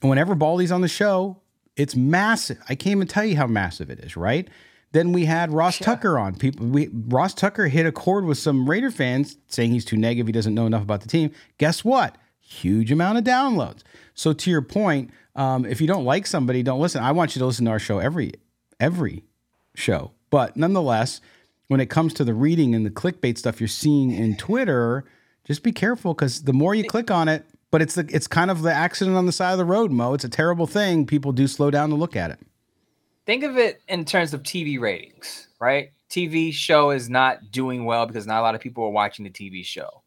And 0.00 0.08
whenever 0.08 0.36
Baldy's 0.36 0.70
on 0.70 0.82
the 0.82 0.88
show, 0.88 1.40
it's 1.74 1.96
massive. 1.96 2.58
I 2.68 2.76
can't 2.76 2.94
even 2.94 3.08
tell 3.08 3.24
you 3.24 3.36
how 3.36 3.48
massive 3.48 3.90
it 3.90 3.98
is, 3.98 4.16
right? 4.16 4.48
Then 4.92 5.12
we 5.12 5.24
had 5.24 5.52
Ross. 5.52 5.78
Tucker 5.78 6.18
on. 6.18 6.34
People, 6.34 6.66
we 6.66 6.88
Ross 6.92 7.32
Tucker 7.32 7.68
hit 7.68 7.86
a 7.86 7.92
chord 7.92 8.24
with 8.24 8.38
some 8.38 8.68
Raider 8.68 8.90
fans 8.90 9.36
saying 9.46 9.70
he's 9.70 9.84
too 9.84 9.96
negative. 9.96 10.26
He 10.26 10.32
doesn't 10.32 10.54
know 10.54 10.66
enough 10.66 10.82
about 10.82 11.00
the 11.02 11.08
team. 11.08 11.30
Guess 11.58 11.84
what? 11.84 12.16
Huge 12.40 12.90
amount 12.90 13.18
of 13.18 13.24
downloads. 13.24 13.82
So 14.14 14.32
to 14.32 14.50
your 14.50 14.62
point, 14.62 15.10
um, 15.36 15.64
if 15.64 15.80
you 15.80 15.86
don't 15.86 16.04
like 16.04 16.26
somebody, 16.26 16.62
don't 16.62 16.80
listen. 16.80 17.02
I 17.02 17.12
want 17.12 17.36
you 17.36 17.40
to 17.40 17.46
listen 17.46 17.66
to 17.66 17.70
our 17.70 17.78
show 17.78 17.98
every 17.98 18.32
every 18.80 19.24
show. 19.74 20.12
But 20.28 20.56
nonetheless, 20.56 21.20
when 21.68 21.80
it 21.80 21.86
comes 21.86 22.12
to 22.14 22.24
the 22.24 22.34
reading 22.34 22.74
and 22.74 22.84
the 22.84 22.90
clickbait 22.90 23.38
stuff 23.38 23.60
you're 23.60 23.68
seeing 23.68 24.10
in 24.10 24.36
Twitter, 24.36 25.04
just 25.44 25.62
be 25.62 25.72
careful 25.72 26.14
because 26.14 26.42
the 26.42 26.52
more 26.52 26.74
you 26.74 26.84
click 26.84 27.12
on 27.12 27.28
it, 27.28 27.46
but 27.70 27.80
it's 27.80 27.94
the 27.94 28.08
it's 28.12 28.26
kind 28.26 28.50
of 28.50 28.62
the 28.62 28.72
accident 28.72 29.16
on 29.16 29.26
the 29.26 29.32
side 29.32 29.52
of 29.52 29.58
the 29.58 29.64
road, 29.64 29.92
Moe. 29.92 30.14
It's 30.14 30.24
a 30.24 30.28
terrible 30.28 30.66
thing. 30.66 31.06
People 31.06 31.30
do 31.30 31.46
slow 31.46 31.70
down 31.70 31.90
to 31.90 31.94
look 31.94 32.16
at 32.16 32.32
it 32.32 32.40
think 33.30 33.44
of 33.44 33.56
it 33.56 33.80
in 33.86 34.04
terms 34.04 34.34
of 34.34 34.42
TV 34.42 34.80
ratings, 34.80 35.46
right? 35.60 35.92
TV 36.10 36.52
show 36.52 36.90
is 36.90 37.08
not 37.08 37.52
doing 37.52 37.84
well 37.84 38.04
because 38.04 38.26
not 38.26 38.40
a 38.40 38.42
lot 38.42 38.56
of 38.56 38.60
people 38.60 38.82
are 38.82 38.90
watching 38.90 39.24
the 39.24 39.30
TV 39.30 39.64
show. 39.64 40.02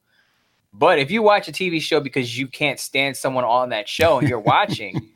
But 0.74 1.00
if 1.00 1.10
you 1.10 1.22
watch 1.22 1.48
a 1.48 1.54
TV 1.54 1.80
show 1.80 2.02
because 2.02 2.38
you 2.38 2.48
can't 2.48 2.82
stand 2.82 3.16
someone 3.16 3.46
on 3.46 3.70
that 3.70 3.88
show 3.88 4.20
and 4.20 4.28
you're 4.28 4.40
watching, 4.58 5.10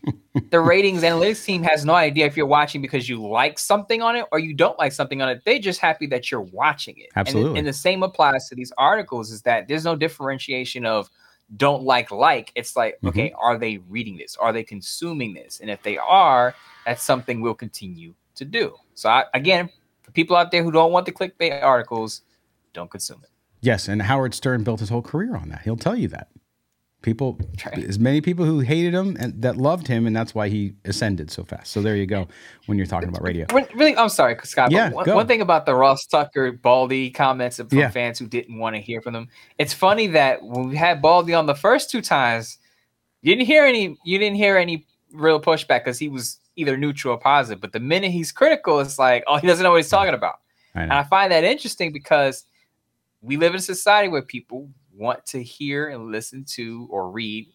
the 0.52 0.62
ratings 0.62 1.02
analytics 1.02 1.43
team 1.43 1.63
has 1.63 1.84
no 1.84 1.96
idea 1.96 2.26
if 2.26 2.38
you're 2.38 2.46
watching 2.46 2.82
because 2.82 3.10
you 3.10 3.22
like 3.22 3.60
something 3.60 4.02
on 4.02 4.15
it 4.15 4.24
or 4.32 4.39
you 4.39 4.54
don't 4.54 4.80
like 4.80 4.93
something 4.93 5.22
on 5.22 5.28
it. 5.28 5.41
They're 5.43 5.60
just 5.60 5.82
happy 5.82 6.08
that 6.08 6.32
you're 6.32 6.39
watching 6.39 6.98
it. 7.00 7.10
Absolutely. 7.17 7.50
And, 7.50 7.58
and 7.58 7.67
the 7.67 7.74
same 7.74 8.04
applies 8.04 8.48
to 8.48 8.56
these 8.56 8.72
articles 8.78 9.32
is 9.32 9.41
that 9.41 9.67
there's 9.67 9.84
no 9.84 9.98
differentiation 9.98 10.86
of 10.86 11.10
don't 11.55 11.83
like 11.83 12.12
like. 12.12 12.51
It's 12.55 12.75
like, 12.75 12.95
mm-hmm. 12.95 13.07
okay, 13.07 13.33
are 13.39 13.57
they 13.57 13.77
reading 13.89 14.17
this? 14.17 14.36
Are 14.36 14.51
they 14.51 14.63
consuming 14.63 15.33
this? 15.33 15.60
And 15.62 15.69
if 15.69 15.81
they 15.81 15.97
are, 15.97 16.53
that's 16.86 17.03
something 17.03 17.39
we'll 17.41 17.53
continue 17.53 18.13
to 18.36 18.45
do. 18.45 18.75
So 18.95 19.10
I, 19.10 19.23
again, 19.33 19.69
for 20.01 20.12
people 20.12 20.36
out 20.36 20.51
there 20.51 20.63
who 20.63 20.71
don't 20.71 20.91
want 20.91 21.05
the 21.05 21.12
clickbait 21.12 21.63
articles, 21.63 22.21
don't 22.73 22.91
consume 22.91 23.21
it. 23.23 23.29
Yes, 23.62 23.88
and 23.88 24.01
Howard 24.01 24.33
Stern 24.33 24.63
built 24.63 24.81
his 24.81 24.89
whole 24.89 25.01
career 25.01 25.36
on 25.36 25.49
that. 25.49 25.62
He'll 25.62 25.77
tell 25.77 25.95
you 25.95 26.07
that. 26.10 26.27
People, 27.03 27.39
right. 27.63 27.86
as 27.86 27.99
many 27.99 28.21
people 28.21 28.43
who 28.43 28.60
hated 28.60 28.93
him 28.93 29.15
and 29.19 29.39
that 29.41 29.55
loved 29.55 29.88
him, 29.88 30.07
and 30.07 30.15
that's 30.15 30.33
why 30.33 30.49
he 30.49 30.73
ascended 30.83 31.29
so 31.29 31.43
fast. 31.43 31.71
So 31.71 31.81
there 31.81 31.95
you 31.95 32.07
go. 32.07 32.27
When 32.65 32.77
you're 32.77 32.88
talking 32.88 33.07
about 33.07 33.21
radio, 33.21 33.45
really, 33.75 33.95
I'm 33.95 34.10
sorry, 34.10 34.36
Scott. 34.43 34.71
Yeah, 34.71 34.89
one, 34.89 35.10
one, 35.13 35.27
thing 35.27 35.41
about 35.41 35.67
the 35.67 35.75
Ross 35.75 36.07
Tucker 36.07 36.51
Baldy 36.51 37.12
comments 37.12 37.57
from 37.57 37.67
yeah. 37.71 37.91
fans 37.91 38.17
who 38.17 38.25
didn't 38.25 38.57
want 38.57 38.75
to 38.75 38.81
hear 38.81 39.01
from 39.01 39.13
them. 39.13 39.27
It's 39.60 39.73
funny 39.73 40.07
that 40.07 40.43
when 40.43 40.69
we 40.69 40.75
had 40.75 41.01
Baldy 41.01 41.36
on 41.36 41.45
the 41.45 41.55
first 41.55 41.91
two 41.91 42.01
times, 42.01 42.57
you 43.21 43.36
didn't 43.36 43.47
hear 43.47 43.63
any. 43.63 43.95
You 44.03 44.17
didn't 44.17 44.38
hear 44.38 44.57
any 44.57 44.88
real 45.13 45.39
pushback 45.39 45.83
because 45.86 45.99
he 45.99 46.10
was 46.10 46.39
either 46.55 46.77
neutral 46.77 47.13
or 47.13 47.19
positive. 47.19 47.62
But 47.62 47.71
the 47.71 47.79
minute 47.79 48.12
he's 48.12 48.31
critical, 48.31 48.79
it's 48.79 48.99
like, 48.99 49.23
oh, 49.27 49.38
he 49.38 49.47
doesn't 49.47 49.63
know 49.63 49.71
what 49.71 49.77
he's 49.77 49.89
talking 49.89 50.13
about. 50.13 50.39
I 50.75 50.81
and 50.81 50.93
I 50.93 51.03
find 51.03 51.31
that 51.31 51.43
interesting 51.43 51.91
because 51.91 52.43
we 53.21 53.38
live 53.38 53.53
in 53.53 53.60
a 53.60 53.62
society 53.62 54.10
where 54.10 54.21
people 54.21 54.69
want 54.97 55.25
to 55.27 55.41
hear 55.41 55.89
and 55.89 56.12
listen 56.12 56.43
to 56.43 56.88
or 56.89 57.10
read 57.10 57.47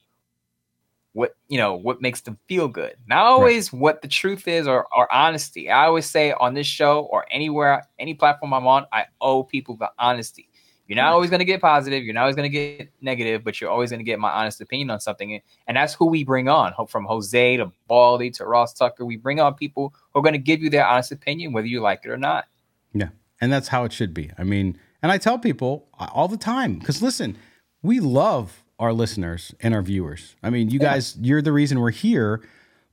what 1.15 1.37
you 1.49 1.59
know 1.59 1.75
what 1.75 2.01
makes 2.01 2.23
them 2.23 2.39
feel 2.49 2.69
good 2.69 2.95
not 3.07 3.25
always 3.27 3.73
right. 3.73 3.81
what 3.81 4.03
the 4.03 4.09
truth 4.09 4.49
is 4.49 4.67
or, 4.67 4.87
or 4.97 5.13
honesty 5.13 5.71
i 5.71 5.85
always 5.85 6.09
say 6.09 6.33
on 6.33 6.55
this 6.55 6.67
show 6.67 7.01
or 7.11 7.27
anywhere 7.31 7.87
any 7.99 8.15
platform 8.15 8.55
i'm 8.55 8.67
on 8.67 8.87
i 8.93 9.05
owe 9.21 9.43
people 9.43 9.77
the 9.77 9.91
honesty 9.99 10.49
you're 10.93 11.03
not 11.03 11.15
always 11.15 11.31
going 11.31 11.39
to 11.39 11.47
get 11.47 11.63
positive. 11.63 12.05
You're 12.05 12.13
not 12.13 12.23
always 12.23 12.37
going 12.37 12.51
to 12.51 12.77
get 12.77 12.93
negative, 13.01 13.45
but 13.45 13.59
you're 13.59 13.71
always 13.71 13.89
going 13.89 14.01
to 14.01 14.05
get 14.05 14.19
my 14.19 14.31
honest 14.31 14.61
opinion 14.61 14.91
on 14.91 15.01
something. 15.01 15.41
And 15.67 15.75
that's 15.75 15.95
who 15.95 16.05
we 16.05 16.23
bring 16.23 16.51
on 16.51 16.75
from 16.87 17.07
Jose 17.07 17.57
to 17.57 17.73
Baldy 17.89 18.31
to 18.33 18.45
Ross 18.45 18.75
Tucker. 18.75 19.07
We 19.07 19.17
bring 19.17 19.41
on 19.41 19.55
people 19.55 19.95
who 20.13 20.19
are 20.19 20.23
going 20.23 20.35
to 20.35 20.39
give 20.39 20.61
you 20.61 20.69
their 20.69 20.87
honest 20.87 21.11
opinion, 21.11 21.53
whether 21.53 21.67
you 21.67 21.81
like 21.81 22.03
it 22.05 22.11
or 22.11 22.19
not. 22.19 22.45
Yeah. 22.93 23.09
And 23.41 23.51
that's 23.51 23.69
how 23.69 23.85
it 23.85 23.93
should 23.95 24.13
be. 24.13 24.33
I 24.37 24.45
mean, 24.45 24.79
and 25.03 25.11
I 25.11 25.19
tell 25.19 25.39
people 25.39 25.89
all 25.99 26.29
the 26.29 26.37
time 26.37 26.79
because 26.79 27.03
listen, 27.03 27.37
we 27.83 28.01
love 28.01 28.65
our 28.79 28.93
listeners 28.93 29.55
and 29.61 29.75
our 29.75 29.83
viewers. 29.83 30.35
I 30.43 30.51
mean, 30.51 30.71
you 30.71 30.79
yeah. 30.81 30.93
guys, 30.95 31.17
you're 31.21 31.43
the 31.43 31.53
reason 31.53 31.81
we're 31.81 31.91
here. 31.91 32.43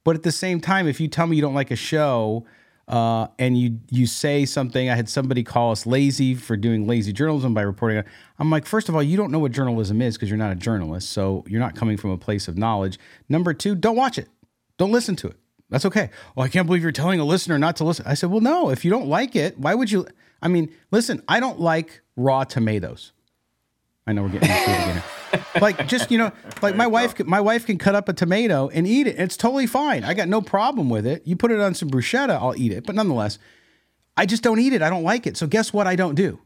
But 0.04 0.16
at 0.16 0.24
the 0.24 0.32
same 0.32 0.60
time, 0.62 0.88
if 0.88 1.00
you 1.00 1.08
tell 1.08 1.28
me 1.28 1.36
you 1.36 1.42
don't 1.42 1.54
like 1.54 1.72
a 1.72 1.76
show 1.76 2.46
uh, 2.88 3.28
and 3.38 3.58
you 3.58 3.80
you 3.92 4.08
say 4.08 4.46
something, 4.46 4.90
I 4.90 4.96
had 4.96 5.10
somebody 5.10 5.44
call 5.44 5.72
us 5.72 5.86
lazy 5.86 6.34
for 6.36 6.58
doing 6.58 6.88
lazy 6.88 7.14
journalism 7.14 7.54
by 7.54 7.62
reporting. 7.62 8.04
I'm 8.40 8.50
like, 8.50 8.66
first 8.66 8.90
of 8.90 8.96
all, 8.96 9.04
you 9.04 9.18
don't 9.18 9.32
know 9.32 9.40
what 9.40 9.52
journalism 9.52 10.02
is 10.02 10.16
because 10.16 10.30
you're 10.30 10.38
not 10.38 10.52
a 10.52 10.56
journalist, 10.56 11.10
so 11.12 11.44
you're 11.48 11.60
not 11.60 11.76
coming 11.76 11.98
from 11.98 12.12
a 12.12 12.18
place 12.18 12.48
of 12.48 12.58
knowledge. 12.58 12.98
Number 13.28 13.54
two, 13.54 13.76
don't 13.76 13.96
watch 13.96 14.18
it, 14.18 14.30
don't 14.78 14.92
listen 14.92 15.16
to 15.18 15.28
it. 15.28 15.36
That's 15.70 15.86
okay. 15.86 16.10
Well, 16.36 16.46
I 16.46 16.50
can't 16.50 16.66
believe 16.66 16.82
you're 16.82 16.92
telling 16.92 17.20
a 17.20 17.26
listener 17.26 17.60
not 17.60 17.76
to 17.76 17.84
listen. 17.84 18.06
I 18.08 18.16
said, 18.16 18.32
well, 18.32 18.42
no, 18.42 18.72
if 18.72 18.84
you 18.84 18.90
don't 18.90 19.08
like 19.08 19.36
it, 19.36 19.60
why 19.60 19.76
would 19.76 19.92
you? 19.92 20.08
I 20.42 20.48
mean, 20.48 20.74
listen, 20.92 21.22
I 21.28 21.40
don't 21.40 21.60
like 21.60 22.02
raw 22.16 22.44
tomatoes. 22.44 23.12
I 24.08 24.14
know 24.14 24.24
we're 24.24 24.30
getting 24.30 24.50
into 24.50 24.72
it 24.72 24.80
again. 24.82 25.04
like 25.62 25.88
just 25.88 26.10
you 26.10 26.18
know, 26.18 26.32
like 26.62 26.76
my 26.76 26.88
wife, 26.88 27.20
my 27.26 27.40
wife 27.40 27.66
can 27.66 27.78
cut 27.78 27.96
up 27.96 28.10
a 28.10 28.14
tomato 28.14 28.70
and 28.70 28.88
eat 28.88 29.08
it. 29.08 29.20
It's 29.20 29.38
totally 29.38 29.68
fine. 29.68 30.04
I 30.04 30.14
got 30.14 30.28
no 30.28 30.42
problem 30.42 30.90
with 30.90 31.06
it. 31.06 31.26
You 31.26 31.36
put 31.36 31.52
it 31.52 31.60
on 31.60 31.76
some 31.76 31.90
bruschetta, 31.90 32.32
I'll 32.32 32.56
eat 32.58 32.72
it. 32.72 32.86
But 32.86 32.96
nonetheless, 32.96 33.38
I 34.18 34.26
just 34.26 34.44
don't 34.44 34.60
eat 34.60 34.74
it. 34.74 34.82
I 34.82 34.90
don't 34.90 35.04
like 35.04 35.28
it. 35.28 35.38
So 35.38 35.48
guess 35.48 35.72
what? 35.72 35.88
I 35.88 35.96
don't 35.96 36.16
do. 36.16 36.40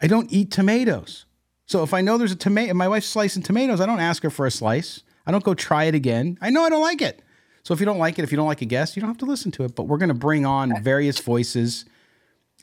I 0.00 0.06
don't 0.06 0.32
eat 0.32 0.50
tomatoes. 0.50 1.26
So 1.66 1.82
if 1.82 1.92
I 1.92 2.00
know 2.00 2.16
there's 2.16 2.32
a 2.32 2.36
tomato, 2.36 2.74
my 2.74 2.88
wife's 2.88 3.06
slicing 3.06 3.42
tomatoes, 3.42 3.80
I 3.80 3.86
don't 3.86 4.00
ask 4.00 4.22
her 4.22 4.30
for 4.30 4.46
a 4.46 4.50
slice. 4.50 5.02
I 5.26 5.32
don't 5.32 5.44
go 5.44 5.54
try 5.54 5.84
it 5.84 5.94
again. 5.94 6.38
I 6.40 6.50
know 6.50 6.62
I 6.62 6.68
don't 6.68 6.82
like 6.82 7.02
it. 7.02 7.22
So 7.64 7.74
if 7.74 7.80
you 7.80 7.86
don't 7.86 7.98
like 7.98 8.18
it, 8.18 8.22
if 8.22 8.30
you 8.30 8.36
don't 8.36 8.46
like 8.46 8.62
a 8.62 8.66
guest, 8.66 8.94
you 8.94 9.00
don't 9.00 9.10
have 9.10 9.18
to 9.18 9.26
listen 9.26 9.50
to 9.52 9.64
it. 9.64 9.74
But 9.74 9.84
we're 9.84 9.98
going 9.98 10.08
to 10.08 10.14
bring 10.14 10.46
on 10.46 10.82
various 10.82 11.18
voices, 11.18 11.84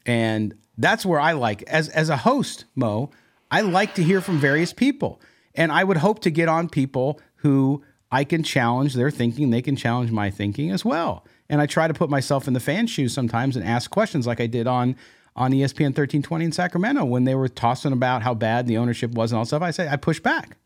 and 0.05 0.53
that's 0.77 1.05
where 1.05 1.19
I 1.19 1.33
like 1.33 1.63
as 1.63 1.89
as 1.89 2.09
a 2.09 2.17
host, 2.17 2.65
Moe. 2.75 3.11
I 3.51 3.61
like 3.61 3.95
to 3.95 4.03
hear 4.03 4.21
from 4.21 4.39
various 4.39 4.73
people, 4.73 5.21
and 5.55 5.71
I 5.71 5.83
would 5.83 5.97
hope 5.97 6.19
to 6.21 6.31
get 6.31 6.49
on 6.49 6.69
people 6.69 7.19
who 7.37 7.83
I 8.11 8.23
can 8.23 8.43
challenge 8.43 8.93
their 8.93 9.11
thinking. 9.11 9.49
They 9.49 9.61
can 9.61 9.75
challenge 9.75 10.11
my 10.11 10.29
thinking 10.29 10.71
as 10.71 10.83
well. 10.83 11.25
And 11.49 11.61
I 11.61 11.65
try 11.65 11.87
to 11.87 11.93
put 11.93 12.09
myself 12.09 12.47
in 12.47 12.53
the 12.53 12.59
fan 12.59 12.87
shoes 12.87 13.13
sometimes 13.13 13.55
and 13.55 13.65
ask 13.65 13.91
questions, 13.91 14.25
like 14.25 14.39
I 14.39 14.47
did 14.47 14.67
on 14.67 14.95
on 15.35 15.51
ESPN 15.51 15.95
1320 15.95 16.45
in 16.45 16.51
Sacramento 16.51 17.05
when 17.05 17.23
they 17.23 17.35
were 17.35 17.47
tossing 17.47 17.91
about 17.91 18.21
how 18.21 18.33
bad 18.33 18.67
the 18.67 18.77
ownership 18.77 19.11
was 19.11 19.31
and 19.31 19.39
all 19.39 19.45
stuff. 19.45 19.61
I 19.61 19.71
say 19.71 19.87
I 19.87 19.95
push 19.95 20.19
back 20.19 20.57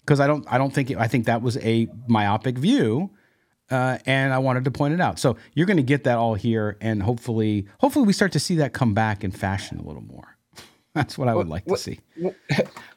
because 0.00 0.20
I 0.20 0.26
don't 0.26 0.46
I 0.50 0.58
don't 0.58 0.72
think 0.72 0.92
I 0.92 1.08
think 1.08 1.26
that 1.26 1.42
was 1.42 1.56
a 1.58 1.88
myopic 2.06 2.58
view 2.58 3.10
uh, 3.70 3.98
and 4.06 4.32
I 4.32 4.38
wanted 4.38 4.64
to 4.64 4.70
point 4.70 4.94
it 4.94 5.00
out. 5.00 5.18
So 5.18 5.36
you're 5.54 5.66
going 5.66 5.76
to 5.76 5.82
get 5.82 6.04
that 6.04 6.18
all 6.18 6.34
here, 6.34 6.76
and 6.80 7.02
hopefully, 7.02 7.66
hopefully, 7.80 8.06
we 8.06 8.12
start 8.12 8.32
to 8.32 8.40
see 8.40 8.56
that 8.56 8.72
come 8.72 8.94
back 8.94 9.24
in 9.24 9.30
fashion 9.30 9.78
a 9.78 9.82
little 9.82 10.02
more. 10.02 10.36
That's 10.94 11.18
what 11.18 11.28
I 11.28 11.34
would 11.34 11.48
like 11.48 11.64
to 11.66 11.76
see. 11.76 12.00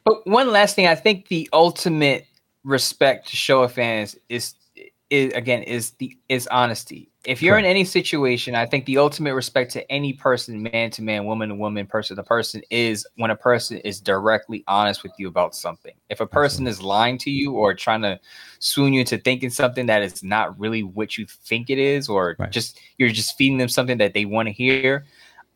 But 0.04 0.26
one 0.26 0.50
last 0.50 0.76
thing, 0.76 0.86
I 0.86 0.94
think 0.94 1.28
the 1.28 1.48
ultimate 1.52 2.26
respect 2.64 3.28
to 3.28 3.36
show 3.36 3.62
a 3.62 3.68
fans 3.68 4.16
is 4.28 4.54
is 5.10 5.32
again 5.34 5.62
is 5.62 5.90
the 5.92 6.16
is 6.28 6.46
honesty. 6.46 7.09
If 7.26 7.42
you're 7.42 7.54
Correct. 7.54 7.66
in 7.66 7.70
any 7.70 7.84
situation, 7.84 8.54
I 8.54 8.64
think 8.64 8.86
the 8.86 8.96
ultimate 8.96 9.34
respect 9.34 9.70
to 9.72 9.92
any 9.92 10.14
person, 10.14 10.62
man 10.62 10.90
to 10.92 11.02
man, 11.02 11.26
woman 11.26 11.50
to 11.50 11.54
woman, 11.54 11.86
person 11.86 12.16
to 12.16 12.22
person, 12.22 12.62
is 12.70 13.06
when 13.16 13.30
a 13.30 13.36
person 13.36 13.76
is 13.78 14.00
directly 14.00 14.64
honest 14.66 15.02
with 15.02 15.12
you 15.18 15.28
about 15.28 15.54
something. 15.54 15.92
If 16.08 16.20
a 16.20 16.26
person 16.26 16.66
Absolutely. 16.66 16.70
is 16.70 16.82
lying 16.82 17.18
to 17.18 17.30
you 17.30 17.52
or 17.52 17.74
trying 17.74 18.00
to 18.02 18.18
swoon 18.58 18.94
you 18.94 19.00
into 19.00 19.18
thinking 19.18 19.50
something 19.50 19.84
that 19.84 20.00
is 20.00 20.22
not 20.22 20.58
really 20.58 20.82
what 20.82 21.18
you 21.18 21.26
think 21.26 21.68
it 21.68 21.76
is, 21.76 22.08
or 22.08 22.36
right. 22.38 22.50
just 22.50 22.80
you're 22.96 23.10
just 23.10 23.36
feeding 23.36 23.58
them 23.58 23.68
something 23.68 23.98
that 23.98 24.14
they 24.14 24.24
want 24.24 24.48
to 24.48 24.52
hear, 24.52 25.04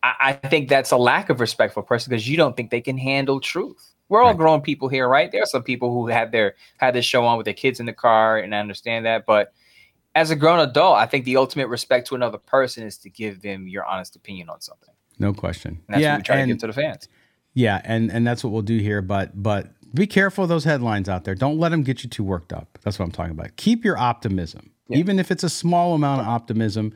I, 0.03 0.13
I, 0.21 0.33
think 0.33 0.69
that's 0.69 0.91
a 0.91 0.97
lack 0.97 1.31
of 1.31 1.39
respect 1.39 1.73
for 1.73 1.79
a 1.79 1.83
person 1.83 2.11
because 2.11 2.29
you 2.29 2.37
don't 2.37 2.55
think 2.55 2.69
they 2.69 2.81
can 2.81 2.97
handle 2.97 3.39
truth. 3.39 3.91
We're 4.07 4.21
all 4.21 4.29
right. 4.29 4.37
grown 4.37 4.61
people 4.61 4.87
here, 4.87 5.07
right? 5.07 5.31
There 5.31 5.41
are 5.41 5.47
some 5.47 5.63
people 5.63 5.91
who 5.91 6.05
had 6.05 6.31
their 6.31 6.53
had 6.77 6.93
this 6.93 7.05
show 7.05 7.25
on 7.25 7.37
with 7.37 7.45
their 7.45 7.55
kids 7.55 7.79
in 7.79 7.87
the 7.87 7.93
car, 7.93 8.37
and 8.37 8.53
I 8.53 8.59
understand 8.59 9.07
that, 9.07 9.25
but 9.25 9.51
as 10.15 10.31
a 10.31 10.35
grown 10.35 10.59
adult, 10.59 10.97
I 10.97 11.05
think 11.05 11.25
the 11.25 11.35
ultimate 11.37 11.67
respect 11.67 12.07
to 12.07 12.15
another 12.15 12.37
person 12.37 12.83
is 12.83 12.97
to 12.99 13.09
give 13.09 13.41
them 13.41 13.67
your 13.67 13.85
honest 13.85 14.15
opinion 14.15 14.49
on 14.49 14.61
something. 14.61 14.93
No 15.19 15.33
question. 15.33 15.81
And 15.87 15.95
that's 15.95 16.01
yeah, 16.01 16.13
what 16.13 16.19
we 16.19 16.23
try 16.23 16.35
and, 16.37 16.47
to 16.47 16.53
give 16.53 16.61
to 16.61 16.67
the 16.67 16.73
fans. 16.73 17.09
Yeah, 17.53 17.81
and 17.83 18.11
and 18.11 18.25
that's 18.25 18.43
what 18.43 18.51
we'll 18.51 18.61
do 18.61 18.79
here. 18.79 19.01
But 19.01 19.41
but 19.41 19.71
be 19.93 20.07
careful 20.07 20.43
of 20.43 20.49
those 20.49 20.63
headlines 20.63 21.07
out 21.07 21.25
there. 21.25 21.35
Don't 21.35 21.57
let 21.57 21.69
them 21.69 21.83
get 21.83 22.03
you 22.03 22.09
too 22.09 22.23
worked 22.23 22.51
up. 22.51 22.79
That's 22.83 22.97
what 22.97 23.05
I'm 23.05 23.11
talking 23.11 23.31
about. 23.31 23.55
Keep 23.57 23.85
your 23.85 23.97
optimism, 23.97 24.71
yeah. 24.87 24.97
even 24.97 25.19
if 25.19 25.31
it's 25.31 25.43
a 25.43 25.49
small 25.49 25.93
amount 25.93 26.21
of 26.21 26.27
optimism. 26.27 26.93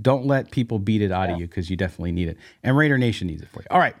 Don't 0.00 0.26
let 0.26 0.50
people 0.50 0.78
beat 0.78 1.02
it 1.02 1.12
out 1.12 1.28
yeah. 1.28 1.34
of 1.34 1.40
you 1.40 1.46
because 1.46 1.70
you 1.70 1.76
definitely 1.76 2.12
need 2.12 2.28
it. 2.28 2.36
And 2.62 2.76
Raider 2.76 2.98
Nation 2.98 3.26
needs 3.26 3.42
it 3.42 3.48
for 3.48 3.60
you. 3.60 3.66
All 3.70 3.78
right. 3.78 3.94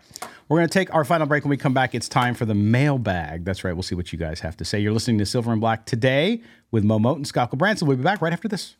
We're 0.48 0.58
going 0.58 0.68
to 0.68 0.72
take 0.72 0.92
our 0.94 1.04
final 1.04 1.26
break. 1.26 1.44
When 1.44 1.50
we 1.50 1.56
come 1.56 1.74
back, 1.74 1.94
it's 1.94 2.08
time 2.08 2.34
for 2.34 2.44
the 2.44 2.54
mailbag. 2.54 3.44
That's 3.44 3.62
right. 3.62 3.72
We'll 3.72 3.82
see 3.82 3.94
what 3.94 4.12
you 4.12 4.18
guys 4.18 4.40
have 4.40 4.56
to 4.56 4.64
say. 4.64 4.80
You're 4.80 4.92
listening 4.92 5.18
to 5.18 5.26
Silver 5.26 5.52
and 5.52 5.60
Black 5.60 5.86
today 5.86 6.42
with 6.70 6.82
Moe 6.82 6.98
Moton 6.98 7.16
and 7.16 7.26
Scott 7.26 7.50
Gulbransen. 7.50 7.84
We'll 7.84 7.96
be 7.96 8.02
back 8.02 8.20
right 8.20 8.32
after 8.32 8.48
this. 8.48 8.76